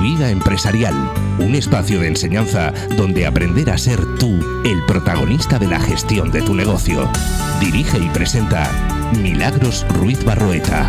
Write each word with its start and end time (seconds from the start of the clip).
vida 0.00 0.30
empresarial, 0.30 0.94
un 1.38 1.54
espacio 1.54 2.00
de 2.00 2.08
enseñanza 2.08 2.72
donde 2.96 3.26
aprender 3.26 3.68
a 3.68 3.76
ser 3.76 4.00
tú 4.18 4.40
el 4.64 4.82
protagonista 4.86 5.58
de 5.58 5.66
la 5.66 5.78
gestión 5.78 6.32
de 6.32 6.40
tu 6.40 6.54
negocio. 6.54 7.06
Dirige 7.60 7.98
y 7.98 8.08
presenta 8.08 8.70
Milagros 9.20 9.86
Ruiz 9.90 10.24
Barroeta. 10.24 10.88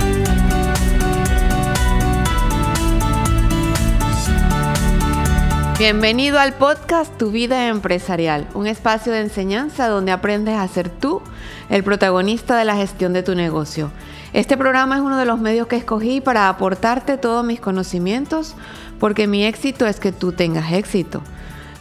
Bienvenido 5.78 6.40
al 6.40 6.54
podcast 6.54 7.18
Tu 7.18 7.32
vida 7.32 7.68
empresarial, 7.68 8.48
un 8.54 8.68
espacio 8.68 9.12
de 9.12 9.20
enseñanza 9.20 9.90
donde 9.90 10.14
aprendes 10.14 10.56
a 10.56 10.68
ser 10.70 10.90
tú 10.90 11.22
el 11.70 11.84
protagonista 11.84 12.56
de 12.56 12.66
la 12.66 12.76
gestión 12.76 13.12
de 13.12 13.24
tu 13.24 13.36
negocio. 13.36 13.92
Este 14.34 14.56
programa 14.56 14.96
es 14.96 15.02
uno 15.02 15.18
de 15.18 15.26
los 15.26 15.40
medios 15.40 15.68
que 15.68 15.76
escogí 15.76 16.22
para 16.22 16.48
aportarte 16.48 17.18
todos 17.18 17.44
mis 17.44 17.60
conocimientos, 17.60 18.56
porque 19.02 19.26
mi 19.26 19.44
éxito 19.46 19.88
es 19.88 20.00
que 20.00 20.12
tú 20.12 20.32
tengas 20.32 20.74
éxito. 20.74 21.24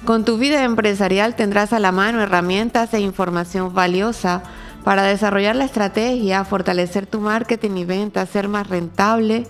Con 0.07 0.25
tu 0.25 0.39
vida 0.39 0.65
empresarial 0.65 1.37
tendrás 1.37 1.75
a 1.75 1.79
la 1.79 1.93
mano 1.93 2.23
herramientas 2.23 2.95
e 2.95 3.01
información 3.01 3.75
valiosa 3.75 4.43
para 4.85 5.03
desarrollar 5.03 5.55
la 5.55 5.67
estrategia, 5.67 6.45
fortalecer 6.45 7.07
tu 7.07 7.21
marketing 7.21 7.77
y 7.77 7.85
venta, 7.85 8.25
ser 8.25 8.49
más 8.49 8.71
rentable, 8.71 9.47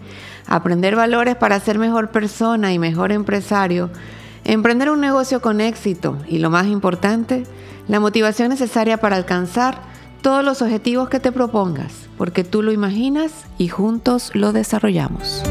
aprender 0.49 0.97
valores 0.97 1.37
para 1.37 1.61
ser 1.61 1.79
mejor 1.79 2.11
persona 2.11 2.73
y 2.73 2.81
mejor 2.81 3.13
empresario, 3.13 3.89
emprender 4.43 4.91
un 4.91 5.01
negocio 5.01 5.41
con 5.41 5.61
éxito 5.61 6.19
y 6.27 6.41
lo 6.41 6.51
más 6.51 6.67
importante, 6.67 7.45
la 7.87 8.01
motivación 8.01 8.49
necesaria 8.49 8.97
para 8.97 9.15
alcanzar 9.15 9.81
todos 10.23 10.45
los 10.45 10.61
objetivos 10.61 11.09
que 11.09 11.21
te 11.21 11.31
propongas, 11.31 12.09
porque 12.19 12.43
tú 12.43 12.63
lo 12.63 12.73
imaginas 12.73 13.31
y 13.59 13.69
juntos 13.69 14.33
lo 14.35 14.53
desarrollamos. 14.53 15.45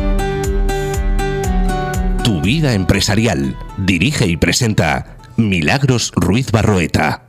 Tu 2.30 2.40
vida 2.42 2.74
empresarial. 2.74 3.58
Dirige 3.78 4.28
y 4.28 4.38
presenta 4.38 5.18
Milagros 5.36 6.12
Ruiz 6.16 6.52
Barroeta. 6.52 7.24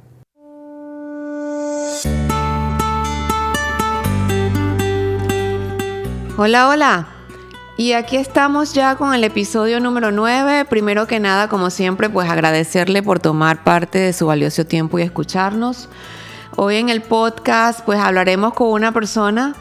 Hola, 6.36 6.69
hola. 6.69 7.08
Y 7.78 7.92
aquí 7.92 8.19
estamos 8.19 8.75
ya 8.75 8.97
con 8.97 9.14
el 9.14 9.25
episodio 9.25 9.80
número 9.80 10.12
9. 10.12 10.66
Primero 10.66 11.06
que 11.06 11.19
nada, 11.19 11.48
como 11.48 11.70
siempre, 11.70 12.10
pues 12.10 12.28
agradecerle 12.28 13.03
por 13.03 13.20
tomar 13.20 13.64
parte 13.64 13.98
de 13.98 14.12
su 14.12 14.27
valioso 14.27 14.66
tiempo 14.66 14.98
y 14.98 15.03
escucharnos. 15.03 15.88
Hoy 16.56 16.77
en 16.77 16.91
el 16.91 17.00
podcast 17.00 17.80
pues 17.86 17.98
hablaremos 17.98 18.53
con 18.53 18.69
una 18.69 18.92
persona 18.92 19.55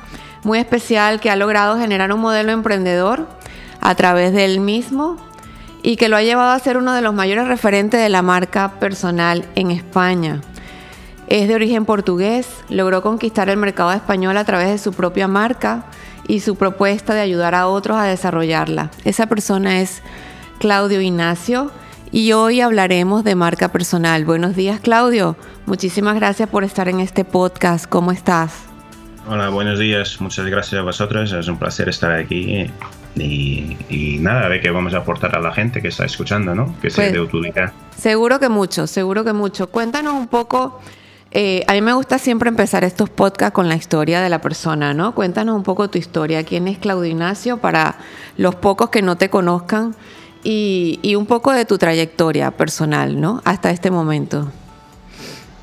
muy 0.43 0.59
especial 0.59 1.21
que 1.21 1.29
ha 1.29 1.37
logrado 1.37 1.79
generar 1.79 2.11
un 2.11 2.19
modelo 2.19 2.51
emprendedor 2.51 3.29
a 3.79 3.95
través 3.95 4.33
del 4.33 4.59
mismo 4.59 5.28
y 5.89 5.97
que 5.97 6.07
lo 6.07 6.17
ha 6.17 6.21
llevado 6.21 6.51
a 6.51 6.59
ser 6.59 6.77
uno 6.77 6.93
de 6.93 7.01
los 7.01 7.15
mayores 7.15 7.47
referentes 7.47 7.99
de 7.99 8.09
la 8.09 8.21
marca 8.21 8.79
personal 8.79 9.43
en 9.55 9.71
España. 9.71 10.39
Es 11.25 11.47
de 11.47 11.55
origen 11.55 11.83
portugués, 11.85 12.47
logró 12.69 13.01
conquistar 13.01 13.49
el 13.49 13.57
mercado 13.57 13.91
español 13.93 14.37
a 14.37 14.45
través 14.45 14.69
de 14.69 14.77
su 14.77 14.93
propia 14.93 15.27
marca 15.27 15.85
y 16.27 16.41
su 16.41 16.57
propuesta 16.57 17.15
de 17.15 17.21
ayudar 17.21 17.55
a 17.55 17.65
otros 17.65 17.97
a 17.97 18.03
desarrollarla. 18.03 18.91
Esa 19.03 19.25
persona 19.25 19.81
es 19.81 20.03
Claudio 20.59 21.01
Ignacio 21.01 21.71
y 22.11 22.33
hoy 22.33 22.61
hablaremos 22.61 23.23
de 23.23 23.33
marca 23.33 23.69
personal. 23.71 24.25
Buenos 24.25 24.55
días 24.55 24.79
Claudio, 24.81 25.37
muchísimas 25.65 26.13
gracias 26.13 26.49
por 26.49 26.63
estar 26.63 26.87
en 26.87 26.99
este 26.99 27.25
podcast. 27.25 27.87
¿Cómo 27.89 28.11
estás? 28.11 28.53
Hola, 29.27 29.49
buenos 29.49 29.79
días, 29.79 30.21
muchas 30.21 30.45
gracias 30.45 30.81
a 30.81 30.83
vosotros, 30.83 31.33
es 31.33 31.47
un 31.47 31.57
placer 31.57 31.89
estar 31.89 32.11
aquí 32.11 32.69
y, 33.21 34.17
nada, 34.19 34.45
a 34.45 34.47
ver 34.49 34.61
qué 34.61 34.69
vamos 34.71 34.93
a 34.93 34.99
aportar 34.99 35.35
a 35.35 35.39
la 35.39 35.51
gente 35.51 35.81
que 35.81 35.89
está 35.89 36.05
escuchando, 36.05 36.55
¿no? 36.55 36.75
Que 36.81 36.89
sea 36.89 37.05
pues, 37.05 37.13
de 37.13 37.19
utilidad. 37.19 37.73
Seguro 37.97 38.39
que 38.39 38.49
mucho, 38.49 38.87
seguro 38.87 39.23
que 39.23 39.33
mucho. 39.33 39.67
Cuéntanos 39.67 40.13
un 40.13 40.27
poco, 40.27 40.79
eh, 41.31 41.63
a 41.67 41.73
mí 41.73 41.81
me 41.81 41.93
gusta 41.93 42.17
siempre 42.17 42.49
empezar 42.49 42.83
estos 42.83 43.09
podcasts 43.09 43.53
con 43.53 43.67
la 43.69 43.75
historia 43.75 44.21
de 44.21 44.29
la 44.29 44.39
persona, 44.41 44.93
¿no? 44.93 45.15
Cuéntanos 45.15 45.55
un 45.55 45.63
poco 45.63 45.89
tu 45.89 45.97
historia. 45.97 46.43
¿Quién 46.43 46.67
es 46.67 46.77
Claudio 46.77 47.09
Ignacio 47.09 47.57
para 47.57 47.97
los 48.37 48.55
pocos 48.55 48.89
que 48.89 49.01
no 49.01 49.17
te 49.17 49.29
conozcan? 49.29 49.95
y, 50.43 51.15
un 51.15 51.25
poco 51.25 51.51
de 51.51 51.65
tu 51.65 51.77
trayectoria 51.77 52.51
personal, 52.51 53.19
¿no? 53.19 53.41
Hasta 53.45 53.71
este 53.71 53.91
momento. 53.91 54.51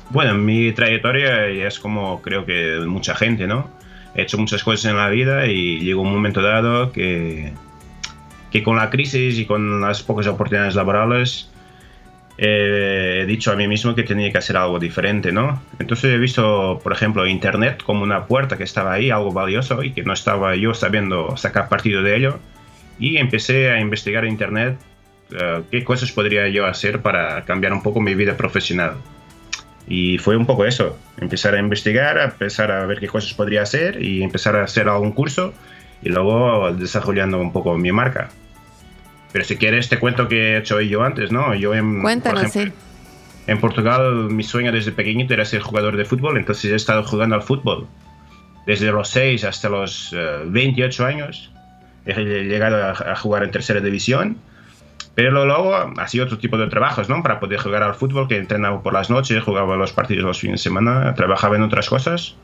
Bueno, 0.09 0.35
mi 0.35 0.71
trayectoria 0.71 1.47
es 1.47 1.79
como 1.79 2.21
creo 2.21 2.45
que 2.45 2.79
mucha 2.85 3.15
gente, 3.15 3.47
¿no? 3.47 3.69
He 4.17 4.23
hecho 4.23 4.37
muchas 4.37 4.63
cosas 4.63 4.91
en 4.91 4.97
la 4.97 5.07
vida 5.09 5.45
y 5.45 5.79
llegó 5.79 6.01
un 6.01 6.11
momento 6.11 6.41
dado 6.41 6.91
que, 6.91 7.53
que 8.51 8.63
con 8.63 8.75
la 8.75 8.89
crisis 8.89 9.39
y 9.39 9.45
con 9.45 9.79
las 9.79 10.03
pocas 10.03 10.27
oportunidades 10.27 10.75
laborales 10.75 11.49
he 12.39 13.25
dicho 13.27 13.51
a 13.51 13.55
mí 13.55 13.67
mismo 13.67 13.95
que 13.95 14.03
tenía 14.03 14.31
que 14.31 14.37
hacer 14.37 14.57
algo 14.57 14.77
diferente, 14.77 15.31
¿no? 15.31 15.61
Entonces 15.79 16.13
he 16.13 16.17
visto, 16.17 16.79
por 16.83 16.93
ejemplo, 16.93 17.25
Internet 17.25 17.81
como 17.83 18.03
una 18.03 18.25
puerta 18.25 18.57
que 18.57 18.63
estaba 18.63 18.93
ahí, 18.93 19.09
algo 19.09 19.31
valioso 19.31 19.81
y 19.83 19.91
que 19.91 20.03
no 20.03 20.13
estaba 20.13 20.55
yo 20.55 20.73
sabiendo 20.73 21.35
sacar 21.37 21.69
partido 21.69 22.03
de 22.03 22.15
ello 22.15 22.39
y 22.99 23.17
empecé 23.17 23.71
a 23.71 23.79
investigar 23.79 24.25
internet 24.25 24.77
eh, 25.31 25.61
qué 25.69 25.83
cosas 25.83 26.11
podría 26.11 26.47
yo 26.47 26.65
hacer 26.65 27.01
para 27.01 27.43
cambiar 27.45 27.73
un 27.73 27.83
poco 27.83 28.01
mi 28.01 28.15
vida 28.15 28.37
profesional. 28.37 28.95
Y 29.87 30.17
fue 30.17 30.35
un 30.35 30.45
poco 30.45 30.65
eso, 30.65 30.97
empezar 31.17 31.55
a 31.55 31.59
investigar, 31.59 32.17
empezar 32.17 32.71
a 32.71 32.85
ver 32.85 32.99
qué 32.99 33.07
cosas 33.07 33.33
podría 33.33 33.61
hacer 33.61 34.01
y 34.01 34.21
empezar 34.21 34.55
a 34.55 34.63
hacer 34.63 34.89
algún 34.89 35.13
curso 35.13 35.53
y 36.01 36.09
luego 36.09 36.73
desarrollando 36.73 37.39
un 37.39 37.53
poco 37.53 37.77
mi 37.77 37.91
marca. 37.91 38.29
Pero 39.31 39.45
si 39.45 39.55
quieres 39.57 39.87
te 39.89 39.99
cuento 39.99 40.27
qué 40.27 40.53
he 40.53 40.57
hecho 40.57 40.81
yo 40.81 41.03
antes, 41.03 41.31
¿no? 41.31 41.55
Yo 41.55 41.73
en, 41.73 42.01
Cuéntanos, 42.01 42.51
sí. 42.51 42.71
En 43.47 43.59
Portugal 43.59 44.29
mi 44.29 44.43
sueño 44.43 44.71
desde 44.73 44.91
pequeñito 44.91 45.33
era 45.33 45.45
ser 45.45 45.61
jugador 45.61 45.95
de 45.95 46.03
fútbol, 46.03 46.37
entonces 46.37 46.71
he 46.71 46.75
estado 46.75 47.03
jugando 47.03 47.35
al 47.35 47.43
fútbol 47.43 47.87
desde 48.67 48.91
los 48.91 49.07
6 49.09 49.45
hasta 49.45 49.69
los 49.69 50.13
28 50.45 51.03
eh, 51.03 51.05
años 51.07 51.51
he 52.05 52.43
llegado 52.43 52.85
a, 52.85 53.15
jugar 53.15 53.43
en 53.43 53.51
tercera 53.51 53.81
división. 53.81 54.37
Pero 55.17 55.47
luego 55.47 55.73
ha 55.73 56.07
sido 56.07 56.25
otro 56.25 56.37
tipo 56.37 56.59
de 56.59 56.67
trabajos, 56.67 57.09
¿no? 57.09 57.23
Para 57.23 57.39
poder 57.39 57.59
jugar 57.59 57.81
al 57.81 57.95
fútbol, 57.95 58.27
que 58.27 58.37
entrenaba 58.37 58.83
por 58.83 58.93
las 58.93 59.09
noches, 59.09 59.43
jugaba 59.43 59.75
los 59.75 59.91
partidos 59.91 60.23
los 60.23 60.39
fines 60.39 60.59
de 60.59 60.63
semana, 60.65 61.15
trabajaba 61.15 61.55
en 61.55 61.63
otras 61.63 61.89
cosas. 61.89 62.35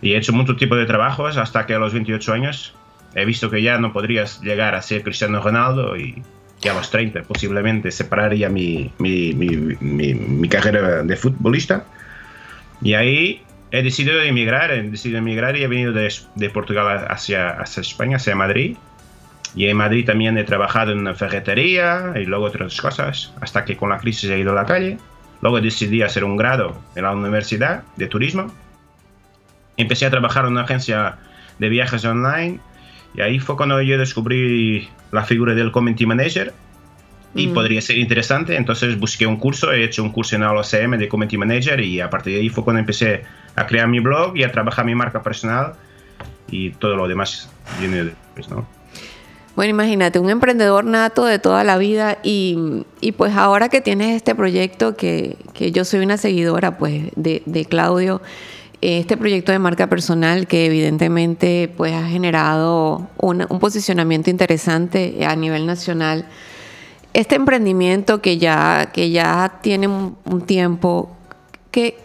Y 0.00 0.12
he 0.12 0.16
hecho 0.16 0.32
mucho 0.32 0.54
tipo 0.54 0.76
de 0.76 0.86
trabajos 0.86 1.36
hasta 1.36 1.66
que 1.66 1.74
a 1.74 1.80
los 1.80 1.92
28 1.92 2.32
años 2.32 2.72
he 3.16 3.24
visto 3.24 3.50
que 3.50 3.62
ya 3.62 3.78
no 3.78 3.92
podrías 3.92 4.40
llegar 4.42 4.76
a 4.76 4.82
ser 4.82 5.02
Cristiano 5.02 5.42
Ronaldo 5.42 5.96
y 5.96 6.22
que 6.60 6.70
a 6.70 6.74
los 6.74 6.88
30 6.88 7.22
posiblemente 7.22 7.90
separaría 7.90 8.48
mi, 8.48 8.92
mi, 9.00 10.48
carrera 10.48 11.02
de 11.02 11.16
futbolista. 11.16 11.84
Y 12.80 12.94
ahí 12.94 13.42
he 13.72 13.82
decidido 13.82 14.22
emigrar, 14.22 14.70
he 14.70 14.84
decidido 14.84 15.18
emigrar 15.18 15.56
y 15.56 15.64
he 15.64 15.66
venido 15.66 15.92
de, 15.92 16.50
Portugal 16.50 17.06
hacia, 17.10 17.58
España, 17.76 18.18
hacia 18.18 18.36
Madrid. 18.36 18.76
Y 19.54 19.66
en 19.66 19.76
Madrid 19.76 20.04
también 20.04 20.36
he 20.38 20.44
trabajado 20.44 20.92
en 20.92 20.98
una 20.98 21.14
ferretería 21.14 22.12
y 22.16 22.24
luego 22.24 22.46
otras 22.46 22.80
cosas, 22.80 23.32
hasta 23.40 23.64
que 23.64 23.76
con 23.76 23.88
la 23.90 23.98
crisis 23.98 24.30
he 24.30 24.38
ido 24.38 24.52
a 24.52 24.54
la 24.54 24.66
calle. 24.66 24.98
Luego 25.40 25.60
decidí 25.60 26.02
hacer 26.02 26.24
un 26.24 26.36
grado 26.36 26.80
en 26.94 27.04
la 27.04 27.12
Universidad 27.12 27.84
de 27.96 28.06
Turismo. 28.06 28.52
Empecé 29.76 30.06
a 30.06 30.10
trabajar 30.10 30.44
en 30.44 30.52
una 30.52 30.62
agencia 30.62 31.16
de 31.58 31.68
viajes 31.68 32.04
online 32.04 32.60
y 33.14 33.20
ahí 33.20 33.38
fue 33.38 33.56
cuando 33.56 33.80
yo 33.80 33.98
descubrí 33.98 34.88
la 35.12 35.24
figura 35.24 35.54
del 35.54 35.72
Community 35.72 36.06
Manager 36.06 36.52
y 37.34 37.46
mm. 37.48 37.54
podría 37.54 37.80
ser 37.80 37.98
interesante. 37.98 38.56
Entonces 38.56 38.98
busqué 38.98 39.26
un 39.26 39.36
curso, 39.36 39.72
he 39.72 39.84
hecho 39.84 40.02
un 40.02 40.10
curso 40.10 40.36
en 40.36 40.42
OCM 40.42 40.98
de 40.98 41.08
Community 41.08 41.38
Manager 41.38 41.80
y 41.80 42.00
a 42.00 42.10
partir 42.10 42.34
de 42.34 42.40
ahí 42.40 42.48
fue 42.48 42.64
cuando 42.64 42.80
empecé 42.80 43.22
a 43.56 43.66
crear 43.66 43.88
mi 43.88 44.00
blog 44.00 44.36
y 44.36 44.42
a 44.42 44.52
trabajar 44.52 44.84
mi 44.84 44.94
marca 44.94 45.22
personal 45.22 45.74
y 46.50 46.70
todo 46.70 46.96
lo 46.96 47.06
demás 47.06 47.52
viene 47.78 48.04
después, 48.04 48.48
¿no? 48.48 48.77
Bueno, 49.58 49.70
imagínate, 49.70 50.20
un 50.20 50.30
emprendedor 50.30 50.84
nato 50.84 51.24
de 51.24 51.40
toda 51.40 51.64
la 51.64 51.78
vida 51.78 52.18
y, 52.22 52.84
y 53.00 53.10
pues 53.10 53.34
ahora 53.34 53.68
que 53.68 53.80
tienes 53.80 54.14
este 54.14 54.36
proyecto, 54.36 54.94
que, 54.94 55.36
que 55.52 55.72
yo 55.72 55.84
soy 55.84 55.98
una 55.98 56.16
seguidora 56.16 56.78
pues 56.78 57.10
de, 57.16 57.42
de, 57.44 57.64
Claudio, 57.64 58.22
este 58.82 59.16
proyecto 59.16 59.50
de 59.50 59.58
marca 59.58 59.88
personal 59.88 60.46
que 60.46 60.66
evidentemente 60.66 61.74
pues 61.76 61.92
ha 61.92 62.06
generado 62.06 63.08
un, 63.16 63.48
posicionamiento 63.58 64.30
interesante 64.30 65.26
a 65.26 65.34
nivel 65.34 65.66
nacional. 65.66 66.26
Este 67.12 67.34
emprendimiento 67.34 68.22
que 68.22 68.38
ya, 68.38 68.90
que 68.92 69.10
ya 69.10 69.58
tiene 69.60 69.88
un, 69.88 70.42
tiempo, 70.46 71.16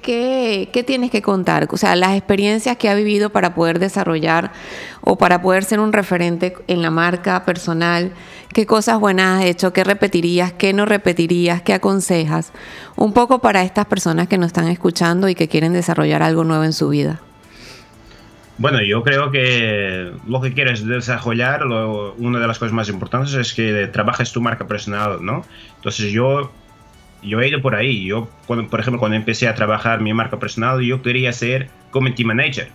¿qué, 0.01 0.69
¿qué, 0.71 0.83
tienes 0.83 1.11
que 1.11 1.21
contar? 1.21 1.67
O 1.71 1.77
sea, 1.77 1.95
las 1.95 2.15
experiencias 2.15 2.77
que 2.77 2.89
ha 2.89 2.95
vivido 2.95 3.31
para 3.31 3.55
poder 3.55 3.79
desarrollar 3.79 4.51
o 5.01 5.17
para 5.17 5.41
poder 5.41 5.63
ser 5.63 5.79
un 5.79 5.93
referente 5.93 6.55
en 6.67 6.81
la 6.81 6.91
marca 6.91 7.43
personal, 7.45 8.11
qué 8.53 8.65
cosas 8.65 8.99
buenas 8.99 9.39
has 9.39 9.45
hecho, 9.45 9.73
qué 9.73 9.83
repetirías, 9.83 10.53
qué 10.53 10.73
no 10.73 10.85
repetirías, 10.85 11.61
qué 11.61 11.73
aconsejas, 11.73 12.53
un 12.95 13.13
poco 13.13 13.39
para 13.39 13.63
estas 13.63 13.85
personas 13.85 14.27
que 14.27 14.37
nos 14.37 14.47
están 14.47 14.67
escuchando 14.67 15.27
y 15.29 15.35
que 15.35 15.47
quieren 15.47 15.73
desarrollar 15.73 16.21
algo 16.23 16.43
nuevo 16.43 16.63
en 16.63 16.73
su 16.73 16.89
vida. 16.89 17.19
Bueno, 18.59 18.83
yo 18.83 19.01
creo 19.03 19.31
que 19.31 20.11
lo 20.27 20.39
que 20.39 20.53
quieres 20.53 20.85
desarrollar, 20.85 21.65
una 21.65 22.39
de 22.39 22.47
las 22.47 22.59
cosas 22.59 22.71
más 22.71 22.87
importantes 22.87 23.33
es 23.33 23.53
que 23.53 23.87
trabajes 23.87 24.31
tu 24.31 24.41
marca 24.41 24.67
personal, 24.67 25.17
¿no? 25.21 25.43
Entonces 25.77 26.11
yo, 26.11 26.51
yo 27.23 27.41
he 27.41 27.47
ido 27.47 27.61
por 27.61 27.75
ahí. 27.75 28.05
Yo, 28.05 28.29
por 28.47 28.79
ejemplo, 28.79 28.99
cuando 28.99 29.15
empecé 29.15 29.47
a 29.47 29.55
trabajar 29.55 30.01
mi 30.01 30.13
marca 30.13 30.39
personal, 30.39 30.81
yo 30.81 31.01
quería 31.01 31.31
ser 31.31 31.69
community 31.91 32.23
manager, 32.23 32.69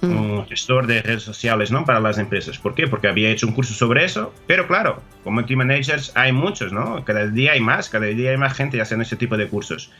mm. 0.00 0.16
un 0.16 0.46
gestor 0.46 0.86
de 0.86 1.02
redes 1.02 1.22
sociales, 1.22 1.70
¿no? 1.70 1.84
Para 1.84 2.00
las 2.00 2.18
empresas. 2.18 2.58
¿Por 2.58 2.74
qué? 2.74 2.86
Porque 2.86 3.08
había 3.08 3.30
hecho 3.30 3.46
un 3.46 3.52
curso 3.52 3.74
sobre 3.74 4.04
eso. 4.04 4.32
Pero 4.46 4.66
claro, 4.66 5.02
community 5.24 5.56
managers 5.56 6.12
hay 6.14 6.32
muchos, 6.32 6.72
¿no? 6.72 7.04
Cada 7.04 7.26
día 7.26 7.52
hay 7.52 7.60
más, 7.60 7.88
cada 7.88 8.06
día 8.06 8.30
hay 8.30 8.36
más 8.36 8.54
gente 8.54 8.80
haciendo 8.80 9.02
ese 9.02 9.16
tipo 9.16 9.36
de 9.36 9.48
cursos. 9.48 9.90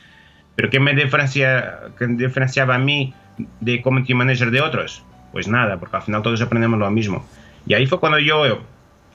Pero 0.54 0.70
¿qué 0.70 0.80
me 0.80 0.94
diferencia, 0.94 1.80
qué 1.98 2.06
diferenciaba 2.06 2.76
a 2.76 2.78
mí? 2.78 3.14
de 3.60 3.82
community 3.82 4.14
manager 4.14 4.50
de 4.50 4.60
otros? 4.60 5.02
Pues 5.32 5.48
nada, 5.48 5.78
porque 5.78 5.96
al 5.96 6.02
final 6.02 6.22
todos 6.22 6.40
aprendemos 6.40 6.78
lo 6.78 6.90
mismo. 6.90 7.26
Y 7.66 7.74
ahí 7.74 7.86
fue 7.86 8.00
cuando 8.00 8.18
yo, 8.18 8.60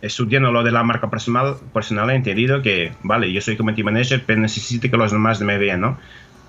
estudiando 0.02 0.52
lo 0.52 0.64
de 0.64 0.72
la 0.72 0.84
marca 0.84 1.10
personal, 1.10 1.56
personal 1.74 2.10
he 2.10 2.16
entendido 2.16 2.62
que, 2.62 2.92
vale, 3.04 3.32
yo 3.32 3.42
soy 3.42 3.56
community 3.56 3.84
manager, 3.84 4.24
pero 4.26 4.40
necesito 4.40 4.90
que 4.90 4.98
los 4.98 5.12
demás 5.12 5.40
me 5.42 5.58
vean, 5.58 5.82
¿no? 5.82 5.98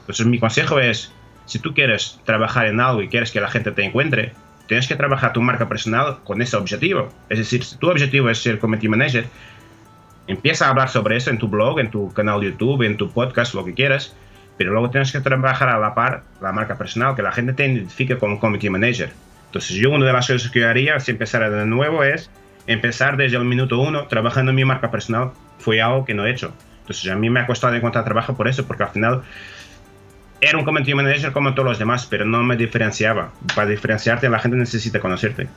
Entonces 0.00 0.26
mi 0.26 0.38
consejo 0.38 0.80
es, 0.80 1.12
si 1.46 1.58
tú 1.58 1.74
quieres 1.74 2.20
trabajar 2.24 2.66
en 2.66 2.80
algo 2.80 3.02
y 3.02 3.08
quieres 3.08 3.30
que 3.30 3.40
la 3.40 3.48
gente 3.48 3.72
te 3.72 3.84
encuentre, 3.84 4.32
tienes 4.66 4.88
que 4.88 4.96
trabajar 4.96 5.32
tu 5.32 5.42
marca 5.42 5.68
personal 5.68 6.18
con 6.24 6.40
ese 6.40 6.56
objetivo. 6.56 7.08
Es 7.28 7.38
decir, 7.38 7.62
si 7.62 7.76
tu 7.76 7.90
objetivo 7.90 8.30
es 8.30 8.42
ser 8.42 8.58
community 8.58 8.88
manager, 8.88 9.26
empieza 10.26 10.66
a 10.66 10.70
hablar 10.70 10.88
sobre 10.88 11.16
eso 11.16 11.30
en 11.30 11.38
tu 11.38 11.48
blog, 11.48 11.78
en 11.78 11.90
tu 11.90 12.12
canal 12.12 12.40
de 12.40 12.50
YouTube, 12.50 12.82
en 12.82 12.96
tu 12.96 13.10
podcast, 13.10 13.54
lo 13.54 13.64
que 13.64 13.74
quieras, 13.74 14.16
pero 14.56 14.72
luego 14.72 14.90
tienes 14.90 15.12
que 15.12 15.20
trabajar 15.20 15.68
a 15.68 15.78
la 15.78 15.94
par 15.94 16.22
la 16.40 16.52
marca 16.52 16.76
personal, 16.76 17.14
que 17.14 17.22
la 17.22 17.32
gente 17.32 17.52
te 17.52 17.66
identifique 17.66 18.16
como 18.16 18.38
community 18.40 18.70
manager. 18.70 19.12
Entonces 19.46 19.76
yo 19.76 19.90
una 19.90 20.06
de 20.06 20.12
las 20.12 20.26
cosas 20.26 20.50
que 20.50 20.64
haría 20.64 20.98
si 21.00 21.10
empezara 21.10 21.50
de 21.50 21.66
nuevo 21.66 22.02
es 22.02 22.30
empezar 22.66 23.16
desde 23.16 23.36
el 23.36 23.44
minuto 23.44 23.78
uno 23.78 24.06
trabajando 24.06 24.50
en 24.50 24.56
mi 24.56 24.64
marca 24.64 24.90
personal. 24.90 25.32
Fue 25.58 25.80
algo 25.80 26.04
que 26.04 26.14
no 26.14 26.26
he 26.26 26.30
hecho. 26.30 26.52
Entonces 26.80 27.10
a 27.10 27.16
mí 27.16 27.30
me 27.30 27.40
ha 27.40 27.46
costado 27.46 27.74
encontrar 27.74 28.04
trabajo 28.04 28.36
por 28.36 28.48
eso, 28.48 28.66
porque 28.66 28.82
al 28.82 28.90
final 28.90 29.22
era 30.40 30.58
un 30.58 30.64
community 30.64 30.94
manager 30.94 31.32
como 31.32 31.54
todos 31.54 31.68
los 31.68 31.78
demás, 31.78 32.06
pero 32.10 32.24
no 32.24 32.42
me 32.42 32.56
diferenciaba. 32.56 33.32
Para 33.54 33.68
diferenciarte 33.68 34.28
la 34.28 34.40
gente 34.40 34.56
necesita 34.56 35.00
conocerte. 35.00 35.48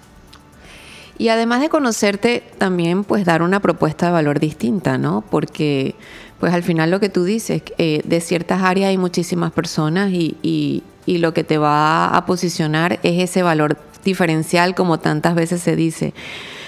Y 1.18 1.30
además 1.30 1.62
de 1.62 1.70
conocerte, 1.70 2.44
también 2.58 3.04
pues 3.04 3.26
dar 3.26 3.42
una 3.42 3.62
propuesta 3.62 4.08
de 4.08 4.12
valor 4.12 4.40
distinta, 4.40 4.98
¿no? 4.98 5.24
Porque 5.32 5.96
pues 6.40 6.54
al 6.54 6.64
final 6.64 6.92
lo 6.92 7.00
que 7.00 7.10
tú 7.10 7.24
dices, 7.24 7.64
eh, 7.78 8.02
de 8.04 8.22
ciertas 8.22 8.62
áreas 8.62 8.90
hay 8.90 8.98
muchísimas 8.98 9.52
personas 9.52 10.12
y, 10.12 10.38
y, 10.44 10.84
lo 11.18 11.34
que 11.34 11.44
te 11.44 11.58
va 11.58 12.08
a 12.08 12.26
posicionar 12.26 13.00
es 13.04 13.30
ese 13.30 13.44
valor 13.44 13.78
diferencial 14.04 14.76
como 14.76 15.00
tantas 15.00 15.36
veces 15.36 15.62
se 15.62 15.76
dice. 15.76 16.14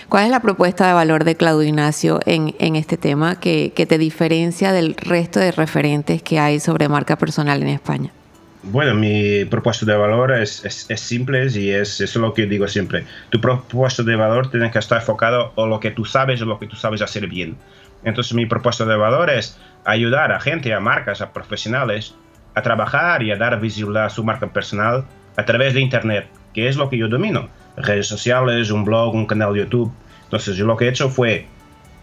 ¿Cuál 0.09 0.25
es 0.25 0.31
la 0.31 0.42
propuesta 0.42 0.88
de 0.88 0.94
valor 0.94 1.24
de 1.24 1.36
Claudio 1.36 1.68
Ignacio 1.68 2.19
en, 2.25 2.56
en 2.59 2.75
este 2.75 2.98
tema 2.98 3.39
que, 3.39 3.74
que, 3.75 3.86
te 3.86 3.98
diferencia 3.98 4.71
del 4.71 4.95
resto 4.95 5.39
de 5.39 5.51
referentes 5.51 6.24
que 6.24 6.39
hay 6.39 6.59
sobre 6.59 6.88
marca 6.88 7.18
personal 7.18 7.62
en 7.62 7.69
España? 7.69 8.12
Bueno, 8.63 8.95
mi 8.95 9.45
propuesta 9.45 9.86
de 9.86 9.95
valor 9.95 10.31
es, 10.31 10.63
es, 10.65 10.89
es 10.89 11.00
simple 11.01 11.48
y 11.54 11.71
es, 11.71 12.00
es, 12.01 12.15
lo 12.15 12.33
que 12.33 12.45
digo 12.45 12.68
siempre. 12.68 13.06
Tu 13.30 13.42
propuesta 13.42 14.04
de 14.04 14.15
valor 14.15 14.50
tiene 14.50 14.71
que 14.71 14.80
estar 14.80 15.00
enfocado 15.00 15.54
en 15.57 15.69
lo 15.69 15.80
que 15.80 15.92
tú 15.92 16.06
sabes 16.06 16.42
o 16.42 16.45
lo 16.45 16.57
que 16.57 16.68
tú 16.68 16.75
sabes 16.75 17.01
hacer 17.01 17.27
bien. 17.27 17.57
Entonces 18.04 18.33
mi 18.33 18.45
propuesta 18.45 18.86
de 18.86 18.95
valor 18.95 19.30
es 19.30 19.57
ayudar 19.83 20.31
a 20.31 20.39
gente, 20.39 20.74
a 20.74 20.80
marcas, 20.80 21.21
a 21.21 21.33
profesionales 21.33 22.15
a 22.57 22.63
trabajar 22.63 23.21
y 23.21 23.31
a 23.31 23.36
dar 23.36 23.59
visibilidad 23.59 24.06
a 24.06 24.09
su 24.09 24.24
marca 24.24 24.48
personal 24.48 25.06
a 25.36 25.45
través 25.45 25.75
de 25.75 25.81
Internet, 25.81 26.27
que 26.56 26.68
es 26.68 26.75
lo 26.75 26.89
que 26.89 26.98
yo 26.98 27.07
domino. 27.07 27.50
Redes 27.78 28.08
sociales, 28.08 28.72
un 28.72 28.84
blog, 28.84 29.14
un 29.14 29.26
canal 29.26 29.54
de 29.54 29.60
YouTube. 29.60 29.92
Entonces 30.24 30.56
yo 30.56 30.66
lo 30.66 30.76
que 30.76 30.86
he 30.86 30.90
hecho 30.90 31.10
fue, 31.10 31.48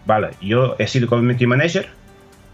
vale, 0.05 0.31
yo 0.41 0.75
he 0.79 0.87
sido 0.87 1.07
community 1.07 1.45
manager, 1.45 1.87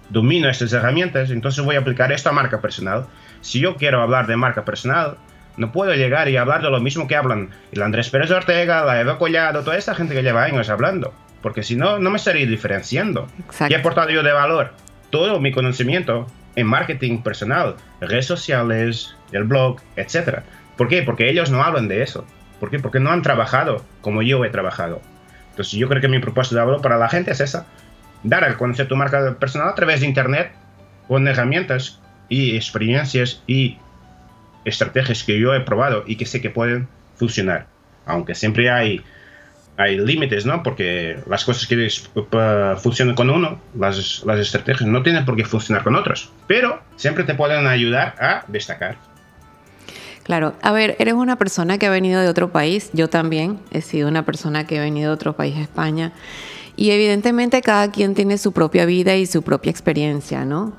domino 0.09 0.49
estas 0.49 0.73
herramientas, 0.73 1.31
entonces 1.31 1.63
voy 1.63 1.75
a 1.75 1.79
aplicar 1.79 2.11
esto 2.11 2.29
a 2.29 2.33
marca 2.33 2.59
personal. 2.59 3.05
Si 3.41 3.59
yo 3.59 3.75
quiero 3.75 4.01
hablar 4.01 4.27
de 4.27 4.35
marca 4.35 4.65
personal, 4.65 5.17
no 5.57 5.71
puedo 5.71 5.93
llegar 5.93 6.27
y 6.27 6.37
hablar 6.37 6.61
de 6.61 6.69
lo 6.69 6.79
mismo 6.79 7.07
que 7.07 7.15
hablan 7.15 7.49
el 7.71 7.81
Andrés 7.81 8.09
Pérez 8.09 8.31
Ortega, 8.31 8.83
la 8.83 8.99
Eva 8.99 9.17
Collado, 9.17 9.63
toda 9.63 9.77
esta 9.77 9.95
gente 9.95 10.13
que 10.13 10.23
lleva 10.23 10.43
años 10.43 10.69
hablando 10.69 11.13
porque 11.41 11.63
si 11.63 11.75
no, 11.75 11.99
no 11.99 12.09
me 12.09 12.17
estaría 12.17 12.45
diferenciando. 12.45 13.27
¿Qué 13.67 13.73
he 13.73 13.77
aportado 13.77 14.09
yo 14.09 14.23
de 14.23 14.31
valor? 14.31 14.71
Todo 15.09 15.39
mi 15.39 15.51
conocimiento 15.51 16.27
en 16.55 16.67
marketing 16.67 17.21
personal, 17.21 17.75
redes 17.99 18.27
sociales, 18.27 19.15
el 19.31 19.43
blog, 19.43 19.79
etc. 19.95 20.41
¿Por 20.77 20.87
qué? 20.87 21.03
Porque 21.03 21.29
ellos 21.29 21.49
no 21.49 21.63
hablan 21.63 21.87
de 21.87 22.03
eso. 22.03 22.25
¿Por 22.61 22.69
qué? 22.69 22.77
Porque 22.77 22.99
no 22.99 23.09
han 23.09 23.23
trabajado 23.23 23.83
como 24.01 24.21
yo 24.21 24.45
he 24.45 24.49
trabajado. 24.49 25.01
Entonces 25.49 25.73
yo 25.79 25.89
creo 25.89 25.99
que 25.99 26.07
mi 26.07 26.19
propuesta 26.19 26.53
de 26.53 26.61
valor 26.61 26.79
para 26.79 26.99
la 26.99 27.09
gente 27.09 27.31
es 27.31 27.41
esa. 27.41 27.65
Dar 28.21 28.43
a 28.43 28.55
conocer 28.55 28.87
tu 28.87 28.95
marca 28.95 29.35
personal 29.39 29.69
a 29.69 29.73
través 29.73 30.01
de 30.01 30.05
Internet 30.05 30.51
con 31.07 31.27
herramientas 31.27 31.99
y 32.29 32.55
experiencias 32.55 33.41
y 33.47 33.79
estrategias 34.63 35.23
que 35.23 35.39
yo 35.39 35.55
he 35.55 35.61
probado 35.61 36.03
y 36.05 36.17
que 36.17 36.27
sé 36.27 36.39
que 36.39 36.51
pueden 36.51 36.87
funcionar. 37.15 37.65
Aunque 38.05 38.35
siempre 38.35 38.69
hay 38.69 39.03
hay 39.77 39.97
límites, 39.97 40.45
¿no? 40.45 40.61
Porque 40.61 41.17
las 41.27 41.43
cosas 41.43 41.65
que 41.65 41.89
funcionan 42.77 43.15
con 43.15 43.31
uno, 43.31 43.59
las, 43.75 44.23
las 44.23 44.39
estrategias, 44.39 44.87
no 44.87 45.01
tienen 45.01 45.25
por 45.25 45.35
qué 45.35 45.45
funcionar 45.45 45.83
con 45.83 45.95
otros, 45.95 46.31
pero 46.45 46.79
siempre 46.95 47.23
te 47.23 47.33
pueden 47.33 47.65
ayudar 47.65 48.13
a 48.19 48.43
destacar. 48.47 48.97
Claro, 50.23 50.53
a 50.61 50.71
ver, 50.71 50.95
eres 50.99 51.15
una 51.15 51.37
persona 51.37 51.77
que 51.77 51.87
ha 51.87 51.89
venido 51.89 52.21
de 52.21 52.27
otro 52.27 52.51
país, 52.51 52.89
yo 52.93 53.09
también 53.09 53.59
he 53.71 53.81
sido 53.81 54.07
una 54.07 54.23
persona 54.23 54.67
que 54.67 54.77
ha 54.77 54.81
venido 54.81 55.09
de 55.09 55.15
otro 55.15 55.33
país, 55.33 55.57
España, 55.57 56.13
y 56.75 56.91
evidentemente 56.91 57.61
cada 57.61 57.91
quien 57.91 58.13
tiene 58.13 58.37
su 58.37 58.51
propia 58.51 58.85
vida 58.85 59.15
y 59.15 59.25
su 59.25 59.41
propia 59.41 59.71
experiencia, 59.71 60.45
¿no? 60.45 60.73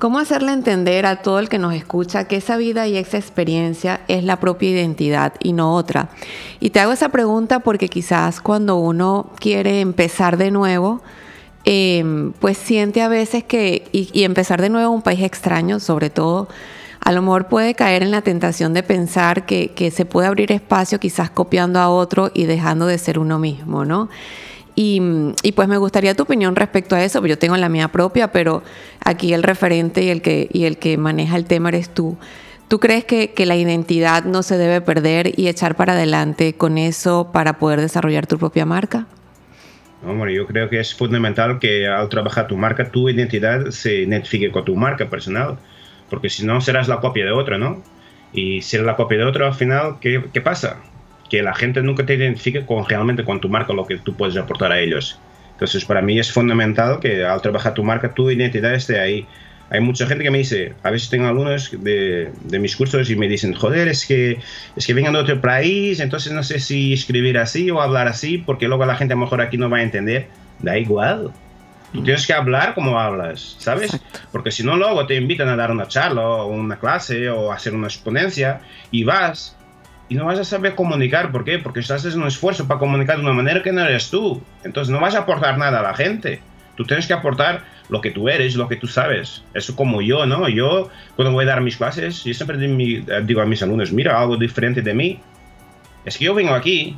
¿Cómo 0.00 0.18
hacerle 0.18 0.52
entender 0.52 1.04
a 1.04 1.20
todo 1.20 1.38
el 1.40 1.50
que 1.50 1.58
nos 1.58 1.74
escucha 1.74 2.24
que 2.24 2.36
esa 2.36 2.56
vida 2.56 2.86
y 2.86 2.96
esa 2.96 3.18
experiencia 3.18 4.00
es 4.08 4.24
la 4.24 4.40
propia 4.40 4.70
identidad 4.70 5.34
y 5.40 5.52
no 5.52 5.74
otra? 5.74 6.08
Y 6.58 6.70
te 6.70 6.80
hago 6.80 6.92
esa 6.92 7.10
pregunta 7.10 7.60
porque 7.60 7.90
quizás 7.90 8.40
cuando 8.40 8.78
uno 8.78 9.30
quiere 9.38 9.82
empezar 9.82 10.38
de 10.38 10.50
nuevo, 10.50 11.02
em, 11.64 12.32
pues 12.32 12.56
siente 12.56 13.02
a 13.02 13.08
veces 13.08 13.44
que, 13.44 13.88
y, 13.92 14.24
empezar 14.24 14.62
de 14.62 14.70
nuevo 14.70 14.88
en 14.88 14.94
un 14.94 15.02
país 15.02 15.20
extraño, 15.20 15.80
sobre 15.80 16.08
todo, 16.08 16.48
a 17.00 17.12
lo 17.12 17.22
mejor 17.22 17.48
puede 17.48 17.74
caer 17.74 18.02
en 18.02 18.10
la 18.10 18.22
tentación 18.22 18.74
de 18.74 18.82
pensar 18.82 19.46
que, 19.46 19.68
que 19.68 19.90
se 19.90 20.04
puede 20.04 20.28
abrir 20.28 20.52
espacio 20.52 21.00
quizás 21.00 21.30
copiando 21.30 21.78
a 21.80 21.88
otro 21.88 22.30
y 22.34 22.44
dejando 22.44 22.86
de 22.86 22.98
ser 22.98 23.18
uno 23.18 23.38
mismo, 23.38 23.84
¿no? 23.84 24.08
Y, 24.82 25.52
pues 25.54 25.68
me 25.68 25.76
gustaría 25.76 26.14
tu 26.14 26.22
opinión 26.22 26.56
respecto 26.56 26.96
a 26.96 27.04
eso, 27.04 27.24
yo 27.26 27.38
tengo 27.38 27.54
la 27.58 27.68
mía 27.68 27.88
propia, 27.88 28.32
pero 28.32 28.62
aquí 29.04 29.34
el 29.34 29.42
referente 29.42 30.02
y 30.02 30.08
el 30.08 30.22
que, 30.22 30.48
y 30.50 30.64
el 30.64 30.78
que 30.78 30.96
maneja 30.96 31.36
el 31.36 31.44
tema 31.44 31.68
eres 31.68 31.90
tú. 31.90 32.16
¿Tú 32.68 32.80
crees 32.80 33.04
que, 33.04 33.32
que, 33.32 33.44
la 33.44 33.56
identidad 33.56 34.24
no 34.24 34.42
se 34.42 34.56
debe 34.56 34.80
perder 34.80 35.38
y 35.38 35.48
echar 35.48 35.76
para 35.76 35.92
adelante 35.92 36.54
con 36.54 36.78
eso 36.78 37.30
para 37.30 37.58
poder 37.58 37.80
desarrollar 37.80 38.26
tu 38.26 38.38
propia 38.38 38.64
marca? 38.64 39.06
Hombre, 40.02 40.34
yo 40.34 40.46
creo 40.46 40.70
que 40.70 40.80
es 40.80 40.94
fundamental 40.94 41.58
que 41.58 41.86
al 41.86 42.08
trabajar 42.08 42.46
tu 42.46 42.56
marca, 42.56 42.90
tu 42.90 43.10
identidad 43.10 43.70
se 43.70 43.96
identifique 43.96 44.50
con 44.50 44.64
tu 44.64 44.76
marca 44.76 45.10
personal, 45.10 45.58
porque 46.10 46.28
si 46.28 46.44
no 46.44 46.60
serás 46.60 46.88
la 46.88 47.00
copia 47.00 47.24
de 47.24 47.32
otro, 47.32 47.56
¿no? 47.58 47.82
Y 48.32 48.62
si 48.62 48.76
eres 48.76 48.86
la 48.86 48.96
copia 48.96 49.18
de 49.18 49.24
otro, 49.24 49.46
al 49.46 49.54
final, 49.54 49.96
¿qué, 50.00 50.22
qué 50.32 50.40
pasa? 50.40 50.80
que 51.30 51.42
la 51.42 51.54
gente 51.54 51.80
nunca 51.80 52.04
te 52.04 52.14
identifique 52.14 52.66
con 52.66 52.86
realmente 52.86 53.24
con 53.24 53.40
tu 53.40 53.48
marca 53.48 53.72
lo 53.72 53.86
que 53.86 53.96
tú 53.96 54.14
puedes 54.14 54.36
aportar 54.36 54.72
a 54.72 54.80
ellos. 54.80 55.18
Entonces, 55.52 55.84
para 55.84 56.02
mí 56.02 56.18
es 56.18 56.30
fundamental 56.32 56.98
que 57.00 57.24
al 57.24 57.40
trabajar 57.40 57.72
tu 57.72 57.84
marca, 57.84 58.12
tu 58.12 58.30
identidad 58.30 58.74
esté 58.74 58.98
ahí. 58.98 59.26
Hay 59.70 59.80
mucha 59.80 60.06
gente 60.06 60.24
que 60.24 60.30
me 60.32 60.38
dice, 60.38 60.74
a 60.82 60.90
veces 60.90 61.08
tengo 61.08 61.28
alumnos 61.28 61.70
de, 61.70 62.32
de 62.42 62.58
mis 62.58 62.74
cursos 62.74 63.08
y 63.08 63.14
me 63.14 63.28
dicen, 63.28 63.54
joder, 63.54 63.86
es 63.86 64.04
que, 64.04 64.38
es 64.74 64.84
que 64.84 64.94
vengan 64.94 65.12
de 65.12 65.20
otro 65.20 65.40
país, 65.40 66.00
entonces 66.00 66.32
no 66.32 66.42
sé 66.42 66.58
si 66.58 66.92
escribir 66.92 67.38
así 67.38 67.70
o 67.70 67.80
hablar 67.80 68.08
así, 68.08 68.38
porque 68.38 68.66
luego 68.66 68.84
la 68.84 68.96
gente 68.96 69.14
a 69.14 69.16
lo 69.16 69.22
mejor 69.22 69.40
aquí 69.40 69.56
no 69.56 69.70
va 69.70 69.78
a 69.78 69.82
entender. 69.82 70.26
Da 70.58 70.76
igual. 70.76 71.30
Tú 71.92 72.02
tienes 72.04 72.26
que 72.26 72.32
hablar 72.32 72.74
como 72.74 73.00
hablas, 73.00 73.56
¿sabes? 73.58 73.98
Porque 74.30 74.52
si 74.52 74.62
no, 74.62 74.76
luego 74.76 75.06
te 75.06 75.16
invitan 75.16 75.48
a 75.48 75.56
dar 75.56 75.70
una 75.72 75.88
charla 75.88 76.22
o 76.22 76.46
una 76.46 76.78
clase 76.78 77.28
o 77.30 77.52
hacer 77.52 77.74
una 77.74 77.88
exponencia 77.88 78.60
y 78.90 79.02
vas 79.02 79.56
y 80.08 80.14
no 80.14 80.26
vas 80.26 80.38
a 80.38 80.44
saber 80.44 80.74
comunicar. 80.74 81.32
¿Por 81.32 81.44
qué? 81.44 81.58
Porque 81.58 81.80
estás 81.80 82.00
haciendo 82.00 82.22
un 82.22 82.28
esfuerzo 82.28 82.68
para 82.68 82.78
comunicar 82.78 83.16
de 83.16 83.22
una 83.22 83.32
manera 83.32 83.62
que 83.62 83.72
no 83.72 83.82
eres 83.82 84.10
tú. 84.10 84.42
Entonces 84.62 84.92
no 84.92 85.00
vas 85.00 85.14
a 85.14 85.20
aportar 85.20 85.58
nada 85.58 85.80
a 85.80 85.82
la 85.82 85.94
gente. 85.94 86.40
Tú 86.76 86.84
tienes 86.84 87.06
que 87.06 87.12
aportar 87.12 87.64
lo 87.88 88.00
que 88.00 88.10
tú 88.10 88.28
eres, 88.28 88.54
lo 88.54 88.68
que 88.68 88.76
tú 88.76 88.86
sabes. 88.86 89.42
Eso 89.52 89.74
como 89.74 90.00
yo, 90.00 90.26
¿no? 90.26 90.48
Yo, 90.48 90.90
cuando 91.16 91.32
voy 91.32 91.44
a 91.44 91.48
dar 91.48 91.60
mis 91.60 91.76
clases, 91.76 92.24
yo 92.24 92.34
siempre 92.34 92.56
digo 93.22 93.40
a 93.40 93.46
mis 93.46 93.62
alumnos, 93.62 93.92
mira, 93.92 94.20
algo 94.20 94.36
diferente 94.36 94.80
de 94.80 94.94
mí. 94.94 95.20
Es 96.04 96.16
que 96.16 96.24
yo 96.24 96.34
vengo 96.34 96.54
aquí 96.54 96.96